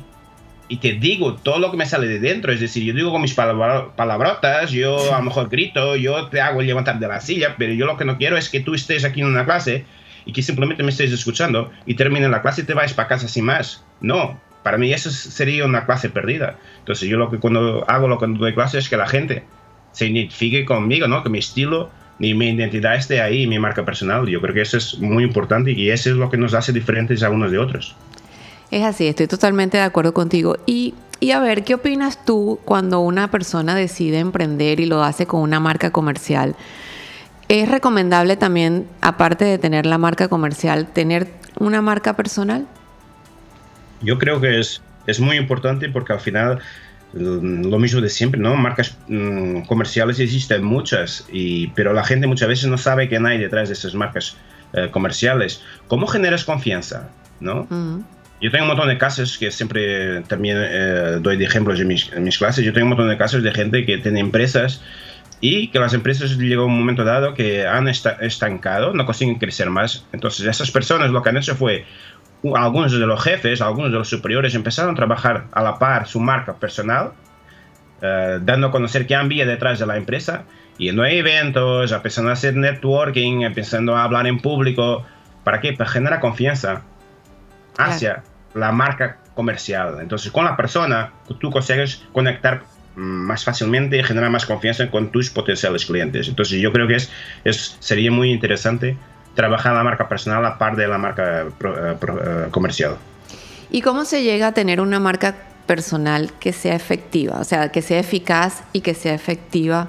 y 0.67 0.77
te 0.77 0.93
digo 0.93 1.35
todo 1.35 1.59
lo 1.59 1.71
que 1.71 1.77
me 1.77 1.85
sale 1.85 2.07
de 2.07 2.19
dentro. 2.19 2.51
Es 2.51 2.59
decir, 2.59 2.83
yo 2.83 2.93
digo 2.93 3.11
con 3.11 3.21
mis 3.21 3.33
palabrotas, 3.33 4.71
yo 4.71 5.13
a 5.13 5.17
lo 5.17 5.23
mejor 5.23 5.49
grito, 5.49 5.95
yo 5.95 6.27
te 6.27 6.41
hago 6.41 6.61
levantar 6.61 6.99
de 6.99 7.07
la 7.07 7.21
silla, 7.21 7.55
pero 7.57 7.73
yo 7.73 7.85
lo 7.85 7.97
que 7.97 8.05
no 8.05 8.17
quiero 8.17 8.37
es 8.37 8.49
que 8.49 8.59
tú 8.59 8.73
estés 8.73 9.05
aquí 9.05 9.21
en 9.21 9.27
una 9.27 9.45
clase 9.45 9.85
y 10.25 10.31
que 10.31 10.41
simplemente 10.41 10.83
me 10.83 10.89
estés 10.89 11.11
escuchando 11.11 11.71
y 11.85 11.95
termine 11.95 12.29
la 12.29 12.41
clase 12.41 12.61
y 12.61 12.65
te 12.65 12.73
vayas 12.73 12.93
para 12.93 13.09
casa 13.09 13.27
sin 13.27 13.45
más. 13.45 13.83
No, 14.01 14.39
para 14.63 14.77
mí 14.77 14.93
eso 14.93 15.11
sería 15.11 15.65
una 15.65 15.85
clase 15.85 16.09
perdida. 16.09 16.57
Entonces 16.79 17.09
yo 17.09 17.17
lo 17.17 17.29
que 17.29 17.39
cuando 17.39 17.83
hago 17.87 18.07
lo 18.07 18.17
que 18.17 18.27
doy 18.27 18.53
clase 18.53 18.79
es 18.79 18.89
que 18.89 18.97
la 18.97 19.07
gente 19.07 19.43
se 19.91 20.07
identifique 20.07 20.65
conmigo, 20.65 21.07
¿no? 21.07 21.23
Que 21.23 21.29
mi 21.29 21.39
estilo 21.39 21.91
ni 22.19 22.33
mi 22.33 22.49
identidad 22.49 22.95
esté 22.95 23.21
ahí, 23.21 23.47
mi 23.47 23.59
marca 23.59 23.83
personal. 23.83 24.27
Yo 24.27 24.39
creo 24.39 24.53
que 24.53 24.61
eso 24.61 24.77
es 24.77 24.97
muy 24.99 25.23
importante 25.23 25.71
y 25.71 25.89
eso 25.89 26.09
es 26.09 26.15
lo 26.15 26.29
que 26.29 26.37
nos 26.37 26.53
hace 26.53 26.71
diferentes 26.71 27.21
a 27.21 27.29
unos 27.29 27.51
de 27.51 27.57
otros. 27.57 27.95
Es 28.73 28.81
así, 28.81 29.05
estoy 29.05 29.27
totalmente 29.27 29.77
de 29.77 29.83
acuerdo 29.83 30.15
contigo. 30.15 30.57
Y, 30.65 30.95
y 31.19 31.29
a 31.29 31.39
ver, 31.39 31.63
¿qué 31.63 31.75
opinas 31.75 32.25
tú 32.25 32.59
cuando 32.65 33.01
una 33.01 33.29
persona 33.29 33.75
decide 33.75 34.17
emprender 34.17 34.79
y 34.79 34.87
lo 34.87 35.03
hace 35.03 35.27
con 35.27 35.41
una 35.41 35.59
marca 35.59 35.91
comercial? 35.91 36.55
¿Es 37.49 37.69
recomendable 37.69 38.35
también, 38.35 38.87
aparte 38.99 39.45
de 39.45 39.59
tener 39.59 39.85
la 39.85 39.99
marca 39.99 40.27
comercial, 40.27 40.87
tener 40.91 41.27
una 41.59 41.83
marca 41.83 42.15
personal? 42.15 42.65
Yo 44.01 44.17
creo 44.17 44.41
que 44.41 44.59
es, 44.59 44.81
es 45.05 45.19
muy 45.19 45.37
importante 45.37 45.87
porque 45.89 46.13
al 46.13 46.19
final 46.19 46.57
mm, 47.13 47.65
lo 47.65 47.77
mismo 47.77 48.01
de 48.01 48.09
siempre, 48.09 48.41
¿no? 48.41 48.55
Marcas 48.55 48.97
mm, 49.07 49.67
comerciales 49.67 50.19
existen 50.19 50.63
muchas, 50.63 51.27
y, 51.31 51.67
pero 51.75 51.93
la 51.93 52.03
gente 52.03 52.25
muchas 52.25 52.47
veces 52.47 52.69
no 52.71 52.79
sabe 52.79 53.07
quién 53.07 53.27
hay 53.27 53.37
detrás 53.37 53.69
de 53.69 53.75
esas 53.75 53.93
marcas 53.93 54.35
eh, 54.73 54.89
comerciales. 54.89 55.61
¿Cómo 55.87 56.07
generas 56.07 56.43
confianza? 56.43 57.11
¿no? 57.43 57.67
Yo 58.43 58.51
tengo 58.51 58.65
un 58.65 58.71
montón 58.71 58.89
de 58.89 58.97
casos 58.97 59.37
que 59.37 59.51
siempre 59.51 60.19
también 60.23 60.57
eh, 60.59 61.17
doy 61.21 61.37
de 61.37 61.45
ejemplos 61.45 61.79
en 61.79 61.87
mis, 61.87 62.11
en 62.11 62.25
mis, 62.25 62.37
clases. 62.37 62.65
Yo 62.65 62.73
tengo 62.73 62.83
un 62.83 62.89
montón 62.89 63.07
de 63.07 63.15
casos 63.15 63.41
de 63.41 63.53
gente 63.53 63.85
que 63.85 63.99
tiene 63.99 64.19
empresas 64.19 64.81
y 65.39 65.69
que 65.69 65.79
las 65.79 65.93
empresas 65.93 66.35
llegó 66.37 66.65
un 66.65 66.77
momento 66.77 67.05
dado 67.05 67.35
que 67.35 67.65
han 67.65 67.87
estancado, 67.87 68.93
no 68.93 69.05
consiguen 69.05 69.35
crecer 69.35 69.69
más. 69.69 70.05
Entonces 70.11 70.45
esas 70.45 70.71
personas 70.71 71.11
lo 71.11 71.23
que 71.23 71.29
han 71.29 71.37
hecho 71.37 71.55
fue 71.55 71.85
algunos 72.53 72.91
de 72.91 73.07
los 73.07 73.23
jefes, 73.23 73.61
algunos 73.61 73.93
de 73.93 73.99
los 73.99 74.09
superiores 74.09 74.53
empezaron 74.55 74.91
a 74.91 74.95
trabajar 74.97 75.45
a 75.53 75.63
la 75.63 75.79
par 75.79 76.05
su 76.05 76.19
marca 76.19 76.55
personal, 76.55 77.13
eh, 78.01 78.39
dando 78.41 78.67
a 78.67 78.71
conocer 78.71 79.07
qué 79.07 79.15
había 79.15 79.45
detrás 79.45 79.79
de 79.79 79.85
la 79.85 79.95
empresa, 79.95 80.43
yendo 80.77 81.03
a 81.03 81.09
eventos, 81.09 81.93
empezando 81.93 82.29
a 82.29 82.33
hacer 82.33 82.57
networking, 82.57 83.43
empezando 83.43 83.95
a 83.95 84.03
hablar 84.03 84.27
en 84.27 84.39
público. 84.39 85.05
¿Para 85.45 85.61
qué? 85.61 85.71
Para 85.71 85.89
generar 85.89 86.19
confianza 86.19 86.81
hacia 87.77 88.21
la 88.53 88.71
marca 88.71 89.17
comercial. 89.35 89.97
Entonces, 90.01 90.31
con 90.31 90.45
la 90.45 90.55
persona, 90.55 91.11
tú 91.39 91.49
consigues 91.49 92.03
conectar 92.11 92.63
más 92.95 93.43
fácilmente 93.43 93.97
y 93.97 94.03
generar 94.03 94.29
más 94.29 94.45
confianza 94.45 94.89
con 94.91 95.11
tus 95.11 95.29
potenciales 95.29 95.85
clientes. 95.85 96.27
Entonces, 96.27 96.61
yo 96.61 96.71
creo 96.71 96.87
que 96.87 96.95
es, 96.95 97.11
es 97.43 97.75
sería 97.79 98.11
muy 98.11 98.31
interesante 98.31 98.97
trabajar 99.35 99.73
la 99.73 99.83
marca 99.83 100.07
personal 100.07 100.45
a 100.45 100.57
par 100.57 100.75
de 100.75 100.87
la 100.87 100.97
marca 100.97 101.41
eh, 101.41 101.45
eh, 101.63 102.47
comercial. 102.51 102.97
¿Y 103.71 103.81
cómo 103.81 104.05
se 104.05 104.21
llega 104.21 104.47
a 104.47 104.51
tener 104.51 104.79
una 104.79 104.99
marca 104.99 105.35
personal 105.65 106.31
que 106.39 106.53
sea 106.53 106.75
efectiva? 106.75 107.39
O 107.39 107.43
sea, 107.43 107.69
que 107.69 107.81
sea 107.81 107.99
eficaz 107.99 108.63
y 108.73 108.81
que 108.81 108.93
sea 108.93 109.15
efectiva 109.15 109.87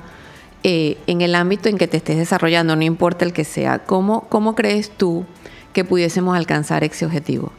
eh, 0.62 0.96
en 1.06 1.20
el 1.20 1.34
ámbito 1.34 1.68
en 1.68 1.76
que 1.76 1.86
te 1.86 1.98
estés 1.98 2.16
desarrollando, 2.16 2.74
no 2.74 2.82
importa 2.82 3.26
el 3.26 3.34
que 3.34 3.44
sea. 3.44 3.80
¿Cómo, 3.80 4.26
cómo 4.30 4.54
crees 4.54 4.90
tú 4.90 5.26
que 5.74 5.84
pudiésemos 5.84 6.34
alcanzar 6.34 6.84
ese 6.84 7.04
objetivo? 7.04 7.52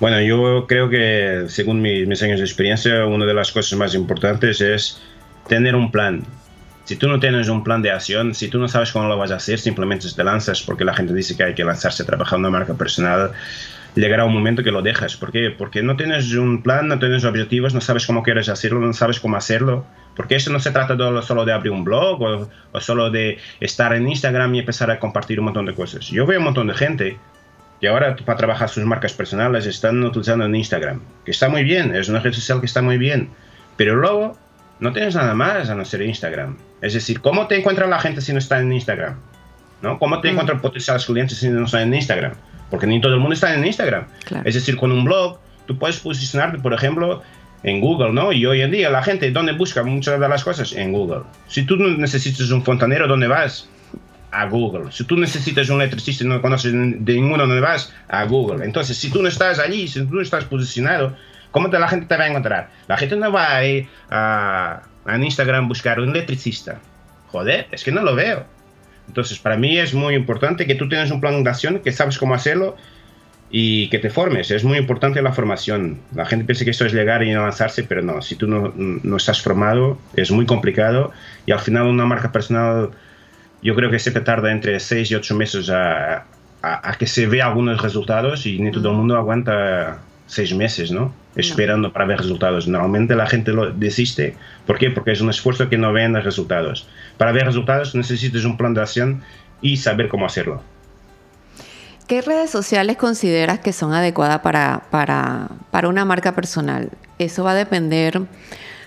Bueno, 0.00 0.20
yo 0.20 0.66
creo 0.66 0.88
que 0.88 1.44
según 1.48 1.80
mis 1.80 2.22
años 2.22 2.40
de 2.40 2.44
experiencia, 2.44 3.06
una 3.06 3.26
de 3.26 3.34
las 3.34 3.52
cosas 3.52 3.78
más 3.78 3.94
importantes 3.94 4.60
es 4.60 5.00
tener 5.48 5.74
un 5.74 5.90
plan 5.90 6.24
si 6.84 6.96
tú 6.96 7.08
no 7.08 7.18
tienes 7.18 7.48
un 7.48 7.64
plan 7.64 7.82
de 7.82 7.90
acción, 7.90 8.34
si 8.34 8.48
tú 8.48 8.58
no 8.58 8.68
sabes 8.68 8.92
cómo 8.92 9.08
lo 9.08 9.16
vas 9.16 9.30
a 9.30 9.36
hacer, 9.36 9.58
simplemente 9.58 10.06
te 10.14 10.22
lanzas 10.22 10.62
porque 10.62 10.84
la 10.84 10.94
gente 10.94 11.14
dice 11.14 11.36
que 11.36 11.42
hay 11.42 11.54
que 11.54 11.64
lanzarse 11.64 12.02
a 12.02 12.06
trabajar 12.06 12.38
una 12.38 12.50
marca 12.50 12.74
personal, 12.74 13.32
llegará 13.94 14.26
un 14.26 14.34
momento 14.34 14.62
que 14.62 14.70
lo 14.70 14.82
dejas. 14.82 15.16
¿Por 15.16 15.32
qué? 15.32 15.50
Porque 15.50 15.82
no 15.82 15.96
tienes 15.96 16.34
un 16.34 16.62
plan, 16.62 16.88
no 16.88 16.98
tienes 16.98 17.24
objetivos, 17.24 17.72
no 17.72 17.80
sabes 17.80 18.06
cómo 18.06 18.22
quieres 18.22 18.50
hacerlo, 18.50 18.80
no 18.80 18.92
sabes 18.92 19.18
cómo 19.18 19.36
hacerlo. 19.36 19.86
Porque 20.14 20.36
eso 20.36 20.52
no 20.52 20.60
se 20.60 20.70
trata 20.70 20.96
solo 21.22 21.44
de 21.44 21.52
abrir 21.52 21.72
un 21.72 21.84
blog 21.84 22.22
o, 22.22 22.50
o, 22.72 22.80
solo 22.80 23.10
de 23.10 23.38
estar 23.60 23.94
en 23.94 24.06
Instagram 24.06 24.54
y 24.54 24.60
empezar 24.60 24.90
a 24.90 25.00
compartir 25.00 25.40
un 25.40 25.46
montón 25.46 25.66
de 25.66 25.74
cosas. 25.74 26.06
Yo 26.08 26.26
veo 26.26 26.38
un 26.38 26.44
montón 26.44 26.66
de 26.66 26.74
gente 26.74 27.18
que 27.80 27.88
ahora 27.88 28.16
para 28.16 28.38
trabajar 28.38 28.68
sus 28.68 28.84
marcas 28.84 29.12
personales 29.12 29.66
están 29.66 30.02
utilizando 30.02 30.44
en 30.44 30.54
Instagram, 30.54 31.00
que 31.24 31.30
está 31.30 31.48
muy 31.48 31.64
bien, 31.64 31.94
es 31.94 32.08
una 32.08 32.20
red 32.20 32.32
social 32.32 32.60
que 32.60 32.66
está 32.66 32.82
muy 32.82 32.98
bien. 32.98 33.30
Pero 33.76 33.96
luego 33.96 34.36
no 34.80 34.92
tienes 34.92 35.14
nada 35.14 35.34
más 35.34 35.68
a 35.70 35.74
no 35.74 35.84
ser 35.84 36.02
Instagram. 36.02 36.56
Es 36.80 36.94
decir, 36.94 37.20
¿cómo 37.20 37.46
te 37.46 37.58
encuentra 37.58 37.86
la 37.86 37.98
gente 37.98 38.20
si 38.20 38.32
no 38.32 38.38
está 38.38 38.60
en 38.60 38.72
Instagram? 38.72 39.16
¿No? 39.82 39.98
¿Cómo 39.98 40.20
te 40.20 40.28
mm. 40.28 40.30
encuentran 40.30 40.60
potenciales 40.60 41.04
clientes 41.06 41.38
si 41.38 41.48
no 41.48 41.64
están 41.64 41.82
en 41.82 41.94
Instagram? 41.94 42.32
Porque 42.70 42.86
ni 42.86 43.00
todo 43.00 43.14
el 43.14 43.20
mundo 43.20 43.34
está 43.34 43.54
en 43.54 43.64
Instagram. 43.64 44.06
Es 44.44 44.54
decir, 44.54 44.76
con 44.76 44.90
un 44.92 45.04
blog 45.04 45.38
tú 45.66 45.78
puedes 45.78 45.98
posicionarte, 46.00 46.58
por 46.58 46.74
ejemplo, 46.74 47.22
en 47.62 47.80
Google, 47.80 48.12
¿no? 48.12 48.32
Y 48.32 48.44
hoy 48.46 48.60
en 48.60 48.70
día 48.70 48.90
la 48.90 49.02
gente, 49.02 49.30
¿dónde 49.30 49.52
busca 49.52 49.82
muchas 49.82 50.20
de 50.20 50.28
las 50.28 50.44
cosas? 50.44 50.72
En 50.72 50.92
Google. 50.92 51.22
Si 51.48 51.64
tú 51.64 51.76
necesitas 51.76 52.50
un 52.50 52.62
fontanero, 52.62 53.08
¿dónde 53.08 53.26
vas? 53.26 53.68
A 54.34 54.46
Google. 54.46 54.90
Si 54.90 55.04
tú 55.04 55.16
necesitas 55.16 55.68
un 55.68 55.80
electricista 55.80 56.24
y 56.24 56.26
no 56.26 56.42
conoces 56.42 56.72
de 56.72 57.14
ninguno, 57.14 57.46
¿dónde 57.46 57.60
vas? 57.60 57.92
A 58.08 58.24
Google. 58.24 58.64
Entonces, 58.64 58.96
si 58.96 59.10
tú 59.10 59.22
no 59.22 59.28
estás 59.28 59.58
allí, 59.58 59.86
si 59.88 60.04
tú 60.04 60.14
no 60.14 60.20
estás 60.20 60.44
posicionado, 60.44 61.14
¿Cómo 61.54 61.70
te, 61.70 61.78
la 61.78 61.86
gente 61.86 62.06
te 62.06 62.16
va 62.16 62.24
a 62.24 62.26
encontrar? 62.26 62.68
La 62.88 62.96
gente 62.96 63.14
no 63.14 63.30
va 63.30 63.54
a 63.54 63.64
ir 63.64 63.86
a, 64.10 64.82
a 65.04 65.16
Instagram 65.16 65.68
buscar 65.68 66.00
un 66.00 66.08
electricista. 66.10 66.80
Joder, 67.28 67.68
es 67.70 67.84
que 67.84 67.92
no 67.92 68.02
lo 68.02 68.16
veo. 68.16 68.44
Entonces, 69.06 69.38
para 69.38 69.56
mí 69.56 69.78
es 69.78 69.94
muy 69.94 70.16
importante 70.16 70.66
que 70.66 70.74
tú 70.74 70.88
tengas 70.88 71.12
un 71.12 71.20
plan 71.20 71.44
de 71.44 71.48
acción, 71.48 71.78
que 71.78 71.92
sabes 71.92 72.18
cómo 72.18 72.34
hacerlo 72.34 72.76
y 73.52 73.88
que 73.90 74.00
te 74.00 74.10
formes. 74.10 74.50
Es 74.50 74.64
muy 74.64 74.78
importante 74.78 75.22
la 75.22 75.32
formación. 75.32 76.00
La 76.12 76.26
gente 76.26 76.44
piensa 76.44 76.64
que 76.64 76.72
esto 76.72 76.86
es 76.86 76.92
llegar 76.92 77.22
y 77.22 77.32
lanzarse, 77.32 77.84
pero 77.84 78.02
no. 78.02 78.20
Si 78.20 78.34
tú 78.34 78.48
no, 78.48 78.72
no 78.74 79.16
estás 79.16 79.40
formado, 79.40 80.00
es 80.16 80.32
muy 80.32 80.46
complicado 80.46 81.12
y 81.46 81.52
al 81.52 81.60
final 81.60 81.86
una 81.86 82.04
marca 82.04 82.32
personal, 82.32 82.90
yo 83.64 83.74
creo 83.74 83.90
que 83.90 83.98
siempre 83.98 84.22
tarda 84.22 84.52
entre 84.52 84.78
6 84.78 85.10
y 85.10 85.14
8 85.16 85.34
meses 85.34 85.70
a, 85.70 86.26
a, 86.62 86.90
a 86.90 86.94
que 86.96 87.06
se 87.06 87.26
vea 87.26 87.46
algunos 87.46 87.82
resultados 87.82 88.46
y 88.46 88.60
ni 88.60 88.70
todo 88.70 88.90
el 88.90 88.96
mundo 88.96 89.16
aguanta 89.16 89.98
seis 90.26 90.54
meses, 90.54 90.90
¿no? 90.90 91.12
Esperando 91.36 91.92
para 91.92 92.06
ver 92.06 92.18
resultados. 92.18 92.66
Normalmente 92.68 93.14
la 93.14 93.26
gente 93.26 93.52
lo 93.52 93.70
desiste. 93.70 94.36
¿Por 94.66 94.78
qué? 94.78 94.90
Porque 94.90 95.12
es 95.12 95.20
un 95.20 95.30
esfuerzo 95.30 95.68
que 95.68 95.76
no 95.76 95.92
ven 95.92 96.12
los 96.12 96.24
resultados. 96.24 96.88
Para 97.18 97.32
ver 97.32 97.46
resultados 97.46 97.94
necesitas 97.94 98.44
un 98.44 98.56
plan 98.56 98.74
de 98.74 98.82
acción 98.82 99.22
y 99.60 99.76
saber 99.76 100.08
cómo 100.08 100.26
hacerlo. 100.26 100.62
¿Qué 102.06 102.20
redes 102.20 102.50
sociales 102.50 102.96
consideras 102.96 103.60
que 103.60 103.72
son 103.72 103.94
adecuadas 103.94 104.40
para, 104.40 104.82
para, 104.90 105.48
para 105.70 105.88
una 105.88 106.04
marca 106.04 106.34
personal? 106.34 106.90
Eso 107.18 107.44
va 107.44 107.52
a 107.52 107.54
depender, 107.54 108.20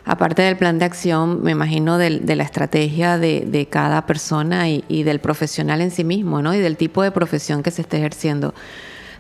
aparte 0.07 0.41
del 0.41 0.55
plan 0.55 0.79
de 0.79 0.85
acción, 0.85 1.43
me 1.43 1.51
imagino, 1.51 1.97
de, 1.97 2.35
la 2.35 2.43
estrategia 2.43 3.17
de, 3.17 3.67
cada 3.69 4.05
persona 4.05 4.69
y, 4.69 5.03
del 5.03 5.19
profesional 5.19 5.81
en 5.81 5.91
sí 5.91 6.05
mismo, 6.05 6.41
¿no? 6.41 6.55
Y 6.55 6.59
del 6.59 6.77
tipo 6.77 7.03
de 7.03 7.11
profesión 7.11 7.61
que 7.61 7.71
se 7.71 7.81
esté 7.81 7.97
ejerciendo. 7.97 8.55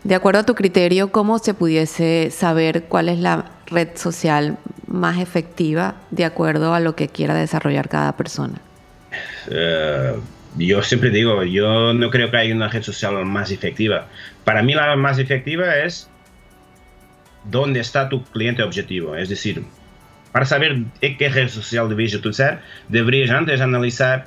De 0.05 0.15
acuerdo 0.15 0.39
a 0.39 0.45
tu 0.45 0.55
criterio, 0.55 1.11
¿cómo 1.11 1.39
se 1.39 1.53
pudiese 1.53 2.29
saber 2.31 2.85
cuál 2.85 3.09
es 3.09 3.19
la 3.19 3.51
red 3.65 3.89
social 3.95 4.57
más 4.87 5.19
efectiva 5.19 5.95
de 6.11 6.23
acuerdo 6.23 6.73
a 6.73 6.79
lo 6.79 6.95
que 6.95 7.09
quiera 7.09 7.33
desarrollar 7.33 7.89
cada 7.89 8.15
persona? 8.15 8.61
Uh, 9.47 10.21
yo 10.57 10.81
siempre 10.83 11.09
digo, 11.09 11.43
yo 11.43 11.93
no 11.93 12.09
creo 12.09 12.31
que 12.31 12.37
haya 12.37 12.55
una 12.55 12.69
red 12.69 12.83
social 12.83 13.25
más 13.25 13.51
efectiva. 13.51 14.07
Para 14.45 14.63
mí 14.63 14.73
la 14.73 14.95
más 14.95 15.19
efectiva 15.19 15.75
es 15.75 16.09
dónde 17.43 17.81
está 17.81 18.07
tu 18.07 18.23
cliente 18.23 18.63
objetivo. 18.63 19.17
Es 19.17 19.27
decir, 19.27 19.65
para 20.37 20.45
saber 20.45 20.83
qué 21.01 21.29
red 21.29 21.49
social 21.49 21.89
debes 21.89 22.13
utilizar, 22.13 22.61
deberías 22.89 23.31
antes 23.31 23.59
analizar 23.59 24.25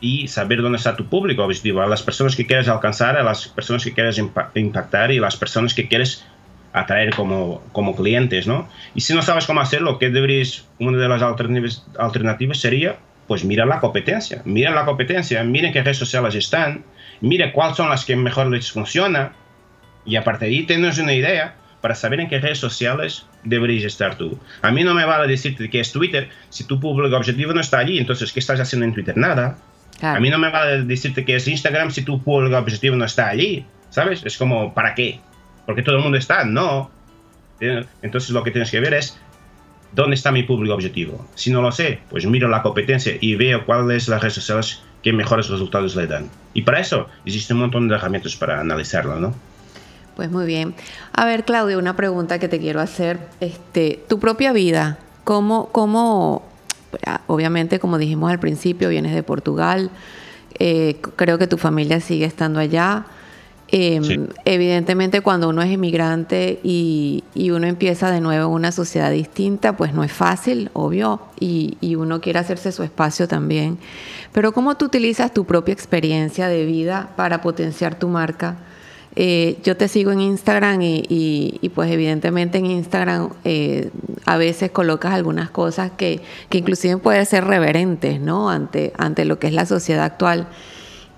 y 0.00 0.26
saber 0.26 0.60
dónde 0.60 0.78
está 0.78 0.96
tu 0.96 1.06
público 1.06 1.44
objetivo, 1.44 1.80
a 1.80 1.86
las 1.86 2.02
personas 2.02 2.34
que 2.34 2.44
quieres 2.44 2.66
alcanzar, 2.66 3.16
a 3.16 3.22
las 3.22 3.46
personas 3.46 3.84
que 3.84 3.92
quieres 3.92 4.18
impactar 4.18 5.12
y 5.12 5.20
las 5.20 5.36
personas 5.36 5.74
que 5.74 5.86
quieres 5.86 6.26
atraer 6.72 7.14
como, 7.14 7.62
como 7.70 7.94
clientes, 7.94 8.48
¿no? 8.48 8.68
Y 8.96 9.02
si 9.02 9.14
no 9.14 9.22
sabes 9.22 9.46
cómo 9.46 9.60
hacerlo, 9.60 10.00
¿qué 10.00 10.10
deberías, 10.10 10.66
una 10.80 10.98
de 10.98 11.08
las 11.08 11.22
alternativas, 11.22 11.86
alternativas 12.00 12.58
sería, 12.58 12.96
pues 13.28 13.44
mira 13.44 13.64
la 13.64 13.78
competencia, 13.78 14.42
mira 14.44 14.72
la 14.72 14.84
competencia, 14.84 15.44
miren 15.44 15.72
qué 15.72 15.84
redes 15.84 15.98
sociales 15.98 16.34
están, 16.34 16.84
mira 17.20 17.52
cuáles 17.52 17.76
son 17.76 17.90
las 17.90 18.04
que 18.04 18.16
mejor 18.16 18.48
les 18.48 18.72
funciona 18.72 19.34
y 20.04 20.16
a 20.16 20.24
partir 20.24 20.48
de 20.48 20.56
ahí 20.56 20.62
tienes 20.64 20.98
una 20.98 21.14
idea 21.14 21.54
para 21.86 21.94
saber 21.94 22.18
en 22.18 22.28
qué 22.28 22.40
redes 22.40 22.58
sociales 22.58 23.26
deberías 23.44 23.84
estar 23.84 24.18
tú. 24.18 24.36
A 24.60 24.72
mí 24.72 24.82
no 24.82 24.92
me 24.92 25.04
vale 25.04 25.28
decirte 25.28 25.70
que 25.70 25.78
es 25.78 25.92
Twitter 25.92 26.28
si 26.50 26.64
tu 26.64 26.80
público 26.80 27.16
objetivo 27.16 27.52
no 27.52 27.60
está 27.60 27.78
allí, 27.78 27.98
entonces 27.98 28.32
¿qué 28.32 28.40
estás 28.40 28.58
haciendo 28.58 28.86
en 28.86 28.92
Twitter? 28.92 29.16
Nada. 29.16 29.56
A 30.02 30.18
mí 30.18 30.28
no 30.28 30.36
me 30.36 30.50
va 30.50 30.62
a 30.62 30.66
decirte 30.78 31.24
que 31.24 31.36
es 31.36 31.46
Instagram 31.46 31.92
si 31.92 32.02
tu 32.02 32.20
público 32.20 32.58
objetivo 32.58 32.96
no 32.96 33.04
está 33.04 33.28
allí, 33.28 33.64
¿sabes? 33.88 34.26
Es 34.26 34.36
como, 34.36 34.74
¿para 34.74 34.96
qué? 34.96 35.20
Porque 35.64 35.84
todo 35.84 35.94
el 35.94 36.02
mundo 36.02 36.18
está, 36.18 36.44
no. 36.44 36.90
Entonces 37.60 38.30
lo 38.30 38.42
que 38.42 38.50
tienes 38.50 38.72
que 38.72 38.80
ver 38.80 38.94
es 38.94 39.16
dónde 39.92 40.16
está 40.16 40.32
mi 40.32 40.42
público 40.42 40.74
objetivo. 40.74 41.24
Si 41.36 41.52
no 41.52 41.62
lo 41.62 41.70
sé, 41.70 42.00
pues 42.10 42.26
miro 42.26 42.48
la 42.48 42.62
competencia 42.62 43.12
y 43.20 43.36
veo 43.36 43.64
cuáles 43.64 44.02
son 44.02 44.14
las 44.14 44.22
redes 44.22 44.34
sociales 44.34 44.82
que 45.04 45.12
mejores 45.12 45.48
resultados 45.48 45.94
le 45.94 46.08
dan. 46.08 46.30
Y 46.52 46.62
para 46.62 46.80
eso 46.80 47.08
existe 47.24 47.54
un 47.54 47.60
montón 47.60 47.86
de 47.86 47.94
herramientas 47.94 48.34
para 48.34 48.58
analizarlo, 48.58 49.20
¿no? 49.20 49.36
Pues 50.16 50.30
muy 50.30 50.46
bien. 50.46 50.74
A 51.12 51.26
ver, 51.26 51.44
Claudio, 51.44 51.78
una 51.78 51.94
pregunta 51.94 52.38
que 52.38 52.48
te 52.48 52.58
quiero 52.58 52.80
hacer. 52.80 53.20
Este, 53.40 54.02
tu 54.08 54.18
propia 54.18 54.52
vida, 54.52 54.98
¿cómo, 55.24 55.68
cómo 55.72 56.42
obviamente, 57.26 57.78
como 57.78 57.98
dijimos 57.98 58.30
al 58.30 58.40
principio, 58.40 58.88
vienes 58.88 59.14
de 59.14 59.22
Portugal, 59.22 59.90
eh, 60.58 61.00
creo 61.16 61.38
que 61.38 61.46
tu 61.46 61.58
familia 61.58 62.00
sigue 62.00 62.24
estando 62.24 62.60
allá. 62.60 63.06
Em, 63.68 64.28
evidentemente, 64.44 65.20
cuando 65.22 65.48
uno 65.48 65.60
es 65.60 65.70
inmigrante 65.72 66.60
y, 66.62 67.24
uno 67.50 67.66
empieza 67.66 68.10
de 68.10 68.20
nuevo 68.20 68.46
en 68.46 68.52
una 68.52 68.72
sociedad 68.72 69.10
distinta, 69.10 69.76
pues 69.76 69.92
no 69.92 70.04
es 70.04 70.12
fácil, 70.12 70.70
obvio, 70.72 71.20
y, 71.40 71.76
y, 71.80 71.96
uno 71.96 72.20
quiere 72.20 72.38
hacerse 72.38 72.70
su 72.70 72.84
espacio 72.84 73.26
también. 73.26 73.78
Pero 74.32 74.52
¿cómo 74.52 74.76
tú 74.76 74.84
utilizas 74.84 75.34
tu 75.34 75.44
propia 75.44 75.72
experiencia 75.72 76.46
de 76.48 76.64
vida 76.64 77.10
para 77.16 77.40
potenciar 77.42 77.98
tu 77.98 78.08
marca? 78.08 78.56
Eh, 79.18 79.58
yo 79.64 79.78
te 79.78 79.88
sigo 79.88 80.12
en 80.12 80.20
Instagram 80.20 80.80
y, 80.82 81.70
pues 81.74 81.90
evidentemente 81.90 82.58
en 82.58 82.66
Instagram 82.66 83.30
eh, 83.44 83.90
a 84.26 84.36
veces 84.36 84.70
colocas 84.70 85.14
algunas 85.14 85.48
cosas 85.48 85.90
que, 85.96 86.20
que 86.50 86.58
inclusive 86.58 86.98
pueden 86.98 87.24
ser 87.24 87.44
reverentes, 87.44 88.20
¿no? 88.20 88.50
Ante, 88.50 88.92
ante 88.98 89.24
lo 89.24 89.38
que 89.38 89.46
es 89.46 89.54
la 89.54 89.64
sociedad 89.64 90.04
actual. 90.04 90.48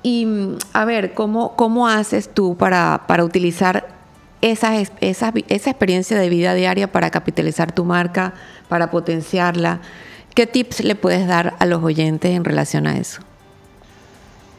Y 0.05 0.29
a 0.73 0.85
ver, 0.85 1.13
¿cómo, 1.15 1.57
cómo 1.57 1.89
haces 1.89 2.33
tú 2.33 2.57
para, 2.57 3.03
para 3.09 3.25
utilizar 3.25 3.89
esa, 4.43 4.81
esa, 5.01 5.33
esa 5.49 5.71
experiencia 5.71 6.17
de 6.17 6.29
vida 6.29 6.55
diaria 6.55 6.93
para 6.93 7.11
capitalizar 7.11 7.73
tu 7.73 7.85
marca, 7.85 8.35
para 8.69 8.93
potenciarla? 8.93 9.81
¿Qué 10.37 10.47
tips 10.47 10.85
le 10.85 10.95
puedes 10.95 11.27
dar 11.27 11.57
a 11.59 11.67
los 11.67 11.83
oyentes 11.83 12.31
en 12.31 12.45
relación 12.45 12.87
a 12.87 12.97
eso? 12.97 13.28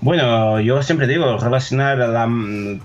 Bueno, 0.01 0.61
yo 0.61 0.81
siempre 0.81 1.07
digo, 1.07 1.37
relacionar 1.37 1.99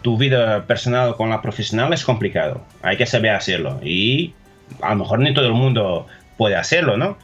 tu 0.03 0.19
vida 0.19 0.67
personal 0.67 1.15
con 1.17 1.31
la 1.31 1.43
profesional 1.43 1.93
es 1.93 2.05
complicado. 2.05 2.63
Hay 2.83 2.97
que 2.97 3.07
saber 3.07 3.31
hacerlo. 3.33 3.79
Y 3.85 4.35
a 4.81 4.91
lo 4.91 4.97
mejor 4.97 5.21
ni 5.21 5.33
todo 5.33 5.47
el 5.47 5.53
mundo 5.53 6.09
puede 6.37 6.57
hacerlo, 6.57 6.97
¿no? 6.97 7.17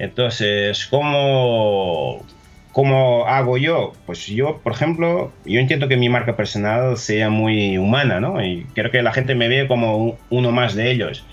Entonces, 0.00 0.86
¿cómo, 0.86 2.24
¿cómo 2.72 3.26
hago 3.26 3.58
yo? 3.58 3.92
Pues 4.06 4.26
yo, 4.26 4.58
por 4.58 4.72
ejemplo, 4.72 5.32
yo 5.44 5.60
intento 5.60 5.86
que 5.86 5.96
mi 5.96 6.08
marca 6.08 6.34
personal 6.36 6.96
sea 6.96 7.30
muy 7.30 7.78
humana, 7.78 8.18
¿no? 8.18 8.44
Y 8.44 8.66
quiero 8.74 8.90
que 8.90 9.02
la 9.02 9.12
gente 9.12 9.36
me 9.36 9.46
vea 9.46 9.68
como 9.68 10.18
uno 10.30 10.50
más 10.50 10.74
de 10.74 10.90
ellos. 10.90 11.24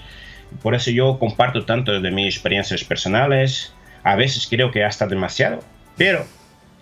Por 0.61 0.75
eso 0.75 0.91
yo 0.91 1.17
comparto 1.17 1.65
tanto 1.65 1.99
de 1.99 2.11
mis 2.11 2.35
experiencias 2.35 2.83
personales. 2.83 3.73
A 4.03 4.15
veces 4.15 4.45
creo 4.47 4.69
que 4.71 4.83
hasta 4.83 5.07
demasiado. 5.07 5.59
Pero 5.97 6.25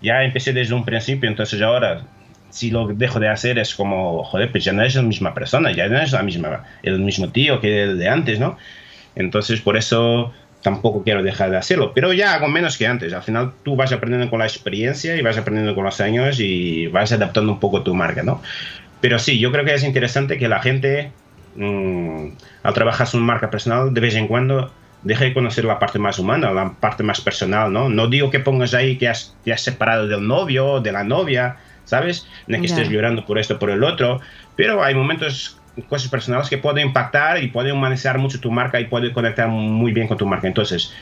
ya 0.04 0.22
empecé 0.22 0.52
desde 0.52 0.74
un 0.74 0.84
principio, 0.84 1.28
entonces 1.28 1.60
ahora 1.62 2.02
si 2.50 2.70
lo 2.70 2.86
dejo 2.86 3.18
de 3.18 3.28
hacer 3.28 3.58
es 3.58 3.74
como, 3.74 4.22
joder, 4.22 4.52
pues 4.52 4.62
ya 4.62 4.72
no 4.72 4.84
es 4.84 4.94
la 4.94 5.02
misma 5.02 5.34
persona, 5.34 5.72
ya 5.72 5.88
no 5.88 6.00
es 6.00 6.12
la 6.12 6.22
misma, 6.22 6.62
el 6.84 7.00
mismo 7.00 7.30
tío 7.30 7.60
que 7.60 7.82
el 7.82 7.98
de 7.98 8.08
antes, 8.08 8.38
¿no? 8.38 8.56
Entonces 9.16 9.60
por 9.60 9.76
eso 9.76 10.32
tampoco 10.62 11.02
quiero 11.02 11.22
dejar 11.22 11.50
de 11.50 11.56
hacerlo, 11.56 11.92
pero 11.92 12.12
ya 12.12 12.34
hago 12.34 12.48
menos 12.48 12.78
que 12.78 12.86
antes. 12.86 13.12
Al 13.12 13.22
final 13.22 13.52
tú 13.64 13.74
vas 13.74 13.92
aprendiendo 13.92 14.30
con 14.30 14.38
la 14.38 14.46
experiencia 14.46 15.16
y 15.16 15.22
vas 15.22 15.36
aprendiendo 15.36 15.74
con 15.74 15.84
los 15.84 16.00
años 16.00 16.38
y 16.38 16.86
vas 16.86 17.10
adaptando 17.12 17.52
un 17.52 17.60
poco 17.60 17.82
tu 17.82 17.94
marca, 17.94 18.22
¿no? 18.22 18.40
Pero 19.00 19.18
sí, 19.18 19.38
yo 19.38 19.50
creo 19.50 19.64
que 19.64 19.74
es 19.74 19.82
interesante 19.82 20.38
que 20.38 20.48
la 20.48 20.62
gente, 20.62 21.10
mmm, 21.56 22.28
al 22.62 22.72
trabajar 22.72 23.06
su 23.06 23.18
marca 23.18 23.50
personal, 23.50 23.92
de 23.92 24.00
vez 24.00 24.14
en 24.14 24.28
cuando 24.28 24.72
deja 25.04 25.24
de 25.24 25.34
conocer 25.34 25.64
la 25.64 25.78
parte 25.78 25.98
más 25.98 26.18
humana, 26.18 26.50
la 26.50 26.72
parte 26.72 27.02
más 27.02 27.20
personal, 27.20 27.72
¿no? 27.72 27.88
No 27.88 28.08
digo 28.08 28.30
que 28.30 28.40
pongas 28.40 28.74
ahí 28.74 28.96
que 28.96 29.08
has, 29.08 29.36
te 29.44 29.52
has 29.52 29.60
separado 29.60 30.08
del 30.08 30.26
novio, 30.26 30.80
de 30.80 30.92
la 30.92 31.04
novia, 31.04 31.56
¿sabes? 31.84 32.26
Ni 32.46 32.58
que 32.58 32.66
estés 32.66 32.88
llorando 32.88 33.24
por 33.24 33.38
esto, 33.38 33.58
por 33.58 33.70
el 33.70 33.84
otro, 33.84 34.20
pero 34.56 34.82
hay 34.82 34.94
momentos, 34.94 35.60
cosas 35.88 36.08
personales 36.08 36.48
que 36.48 36.58
pueden 36.58 36.88
impactar 36.88 37.42
y 37.42 37.48
pueden 37.48 37.76
humanizar 37.76 38.18
mucho 38.18 38.40
tu 38.40 38.50
marca 38.50 38.80
y 38.80 38.86
pueden 38.86 39.12
conectar 39.12 39.48
muy 39.48 39.92
bien 39.92 40.08
con 40.08 40.16
tu 40.16 40.26
marca. 40.26 40.48
Entonces, 40.48 40.92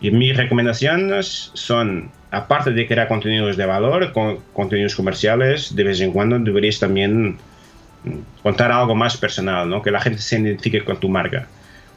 y 0.00 0.10
mis 0.10 0.36
recomendaciones 0.36 1.50
son, 1.54 2.10
aparte 2.30 2.70
de 2.70 2.86
crear 2.86 3.08
contenidos 3.08 3.56
de 3.56 3.66
valor, 3.66 4.12
con, 4.12 4.38
contenidos 4.52 4.94
comerciales, 4.94 5.74
de 5.74 5.84
vez 5.84 6.00
en 6.00 6.12
cuando 6.12 6.38
deberías 6.38 6.78
también 6.78 7.36
contar 8.42 8.72
algo 8.72 8.94
más 8.94 9.16
personal, 9.16 9.68
¿no? 9.68 9.82
Que 9.82 9.90
la 9.90 10.00
gente 10.00 10.20
se 10.20 10.38
identifique 10.38 10.84
con 10.84 10.98
tu 10.98 11.08
marca. 11.08 11.48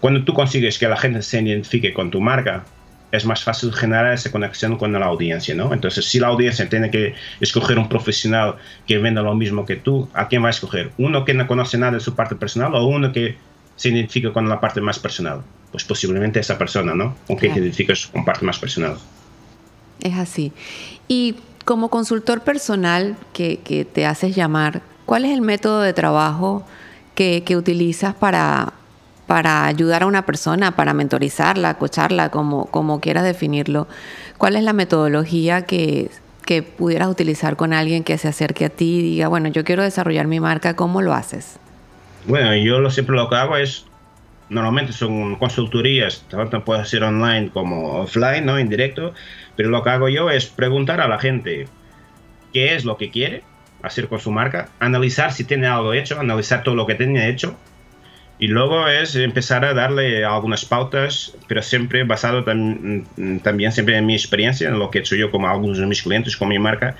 Cuando 0.04 0.26
tú 0.26 0.34
consigues 0.34 0.78
que 0.78 0.89
la 0.89 0.98
gente 0.98 1.22
se 1.22 1.42
identifique 1.42 1.94
con 1.94 2.12
tu 2.12 2.20
marca, 2.20 2.66
es 3.13 3.26
más 3.26 3.42
fácil 3.42 3.72
generar 3.72 4.13
esa 4.13 4.34
conexión 4.34 4.78
con 4.78 4.92
la 4.92 5.06
audiencia, 5.06 5.56
¿no? 5.56 5.72
Entonces, 5.74 6.04
si 6.04 6.20
la 6.20 6.28
audiencia 6.28 6.68
tiene 6.68 6.92
que 6.92 7.16
escoger 7.39 7.80
un 7.80 7.88
profesional 7.88 8.56
que 8.86 8.98
venda 8.98 9.22
lo 9.22 9.34
mismo 9.34 9.66
que 9.66 9.78
tú, 9.78 10.10
¿a 10.13 10.28
quién 10.28 10.44
va 10.44 10.48
a 10.48 10.50
escoger? 10.50 10.92
¿Uno 10.98 11.24
que 11.24 11.34
no 11.34 11.48
conoce 11.48 11.78
nada 11.78 11.94
de 11.94 12.00
su 12.02 12.16
parte 12.16 12.36
personal 12.36 12.76
o 12.76 12.86
uno 12.86 13.13
que 13.13 13.38
se 13.78 13.92
identifica 13.92 14.34
con 14.34 14.50
la 14.50 14.60
parte 14.60 14.82
más 14.82 15.00
personal? 15.00 15.42
Pues 15.72 15.86
posiblemente 15.86 16.38
esa 16.38 16.58
persona, 16.58 16.94
¿no? 16.94 17.16
Con 17.26 17.38
que 17.38 17.48
te 17.48 17.60
identificas 17.60 18.08
con 18.08 18.26
parte 18.26 18.44
más 18.44 18.60
personal. 18.60 18.98
Es 20.02 20.16
así. 20.16 20.52
Y 21.08 21.36
como 21.63 21.88
consultor 21.88 22.42
personal 22.42 23.16
que, 23.32 23.62
que 23.63 23.86
te 23.86 24.06
haces 24.06 24.36
llamar, 24.36 24.82
¿cuál 25.06 25.24
es 25.24 25.32
el 25.32 25.39
método 25.39 25.80
de 25.80 25.94
trabajo 25.94 26.68
que, 27.16 27.44
que 27.46 27.56
utilizas 27.56 28.13
para, 28.13 28.74
para 29.27 29.65
ayudar 29.65 30.03
a 30.03 30.05
una 30.05 30.25
persona, 30.25 30.75
para 30.75 30.93
mentorizarla, 30.93 31.75
cocharla, 31.75 32.29
como, 32.29 32.65
como 32.65 32.99
quieras 32.99 33.23
definirlo. 33.23 33.88
¿Cuál 34.38 34.55
es 34.55 34.63
la 34.63 34.73
metodología 34.73 35.63
que, 35.63 36.09
que 36.45 36.63
pudieras 36.63 37.07
utilizar 37.07 37.55
con 37.55 37.73
alguien 37.73 38.03
que 38.03 38.17
se 38.17 38.27
acerque 38.27 38.65
a 38.65 38.69
ti 38.69 38.99
y 38.99 39.01
diga, 39.01 39.27
bueno, 39.27 39.49
yo 39.49 39.63
quiero 39.63 39.83
desarrollar 39.83 40.27
mi 40.27 40.39
marca, 40.39 40.75
¿cómo 40.75 41.01
lo 41.01 41.13
haces? 41.13 41.57
Bueno, 42.25 42.55
yo 42.55 42.79
lo, 42.79 42.91
siempre 42.91 43.15
lo 43.15 43.29
que 43.29 43.36
hago 43.36 43.57
es, 43.57 43.86
normalmente 44.49 44.93
son 44.93 45.36
consultorías, 45.36 46.25
tanto 46.29 46.63
puede 46.63 46.86
ser 46.86 47.03
online 47.03 47.49
como 47.51 48.01
offline, 48.01 48.45
¿no? 48.45 48.57
En 48.57 48.69
directo, 48.69 49.13
pero 49.55 49.69
lo 49.69 49.83
que 49.83 49.89
hago 49.89 50.09
yo 50.09 50.29
es 50.29 50.45
preguntar 50.45 51.01
a 51.01 51.07
la 51.07 51.19
gente 51.19 51.67
qué 52.53 52.75
es 52.75 52.86
lo 52.86 52.97
que 52.97 53.09
quiere 53.09 53.43
hacer 53.81 54.07
con 54.07 54.19
su 54.19 54.31
marca, 54.31 54.69
analizar 54.79 55.33
si 55.33 55.43
tiene 55.43 55.67
algo 55.67 55.93
hecho, 55.93 56.19
analizar 56.19 56.63
todo 56.63 56.75
lo 56.75 56.88
que 56.88 56.95
tiene 56.95 57.29
hecho, 57.29 57.57
y 58.43 58.47
luego 58.47 58.89
es 58.89 59.15
empezar 59.15 59.63
a 59.63 59.73
darle 59.73 60.25
algunas 60.25 60.65
pautas, 60.65 61.34
pero 61.47 61.62
siempre 61.62 62.03
basado 62.03 62.43
también 62.43 63.71
siempre 63.71 63.95
en 63.95 64.06
mi 64.06 64.15
experiencia, 64.15 64.67
en 64.67 64.79
lo 64.79 64.91
que 64.91 64.97
he 64.97 65.01
hecho 65.01 65.15
yo 65.15 65.32
como 65.32 65.47
algunos 65.47 65.77
de 65.77 65.86
mis 65.86 66.03
clientes, 66.03 66.36
con 66.36 66.49
mi 66.49 66.60
marca. 66.60 66.97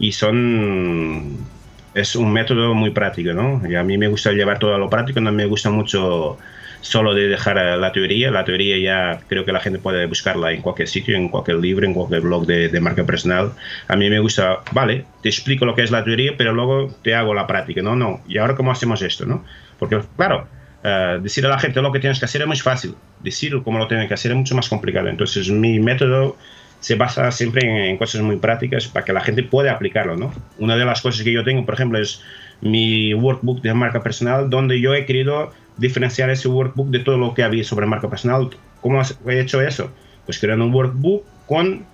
Y 0.00 0.10
son... 0.10 1.46
Es 1.94 2.16
un 2.16 2.32
método 2.32 2.74
muy 2.74 2.90
práctico, 2.90 3.32
¿no? 3.32 3.62
Y 3.70 3.76
a 3.76 3.84
mí 3.84 3.98
me 3.98 4.08
gusta 4.08 4.32
llevar 4.32 4.58
todo 4.58 4.74
a 4.74 4.78
lo 4.78 4.90
práctico, 4.90 5.20
no 5.20 5.30
me 5.30 5.46
gusta 5.46 5.70
mucho 5.70 6.38
solo 6.80 7.14
de 7.14 7.28
dejar 7.28 7.54
la 7.78 7.92
teoría. 7.92 8.32
La 8.32 8.44
teoría 8.44 8.76
ya 8.76 9.20
creo 9.28 9.44
que 9.44 9.52
la 9.52 9.60
gente 9.60 9.78
puede 9.78 10.06
buscarla 10.06 10.50
en 10.50 10.60
cualquier 10.60 10.88
sitio, 10.88 11.16
en 11.16 11.28
cualquier 11.28 11.58
libro, 11.58 11.86
en 11.86 11.94
cualquier 11.94 12.22
blog 12.22 12.46
de, 12.46 12.68
de, 12.68 12.80
marca 12.80 13.04
personal. 13.04 13.52
A 13.86 13.94
mí 13.94 14.10
me 14.10 14.18
gusta, 14.18 14.58
vale, 14.72 15.04
te 15.22 15.28
explico 15.28 15.64
lo 15.66 15.76
que 15.76 15.84
es 15.84 15.92
la 15.92 16.02
teoría, 16.02 16.32
pero 16.36 16.52
luego 16.52 16.92
te 17.04 17.14
hago 17.14 17.32
la 17.32 17.46
práctica, 17.46 17.80
¿no? 17.80 17.94
No, 17.94 18.22
¿y 18.26 18.38
ahora 18.38 18.56
cómo 18.56 18.72
hacemos 18.72 19.02
esto, 19.02 19.24
no? 19.24 19.44
Porque, 19.78 20.00
claro, 20.16 20.48
Uh, 20.82 21.20
decir 21.20 21.44
a 21.44 21.50
la 21.50 21.58
gente 21.58 21.82
lo 21.82 21.92
que 21.92 22.00
tienes 22.00 22.18
que 22.18 22.24
hacer 22.24 22.40
es 22.40 22.46
muy 22.46 22.56
fácil, 22.56 22.94
decir 23.22 23.54
cómo 23.62 23.78
lo 23.78 23.86
tienen 23.86 24.08
que 24.08 24.14
hacer 24.14 24.30
es 24.30 24.36
mucho 24.36 24.54
más 24.54 24.68
complicado. 24.68 25.08
Entonces 25.08 25.50
mi 25.50 25.78
método 25.78 26.36
se 26.80 26.94
basa 26.94 27.30
siempre 27.30 27.90
en, 27.90 27.98
cosas 27.98 28.22
muy 28.22 28.36
prácticas 28.36 28.88
para 28.88 29.04
que 29.04 29.12
la 29.12 29.20
gente 29.20 29.42
pueda 29.42 29.72
aplicarlo. 29.72 30.16
¿no? 30.16 30.32
Una 30.58 30.76
de 30.76 30.84
las 30.84 31.02
cosas 31.02 31.22
que 31.22 31.32
yo 31.32 31.44
tengo, 31.44 31.64
por 31.64 31.74
ejemplo, 31.74 31.98
es 31.98 32.22
mi 32.62 33.14
workbook 33.14 33.60
de 33.60 33.74
marca 33.74 34.02
personal, 34.02 34.48
donde 34.48 34.80
yo 34.80 34.94
he 34.94 35.04
querido 35.04 35.52
diferenciar 35.76 36.30
ese 36.30 36.48
workbook 36.48 36.88
de 36.88 37.00
todo 37.00 37.18
lo 37.18 37.34
que 37.34 37.42
había 37.42 37.64
sobre 37.64 37.86
marca 37.86 38.08
personal. 38.08 38.48
¿Cómo 38.80 39.02
he 39.26 39.40
hecho 39.40 39.60
eso? 39.60 39.92
Pues 40.24 40.38
creando 40.38 40.64
un 40.64 40.74
workbook 40.74 41.24
con 41.46 41.84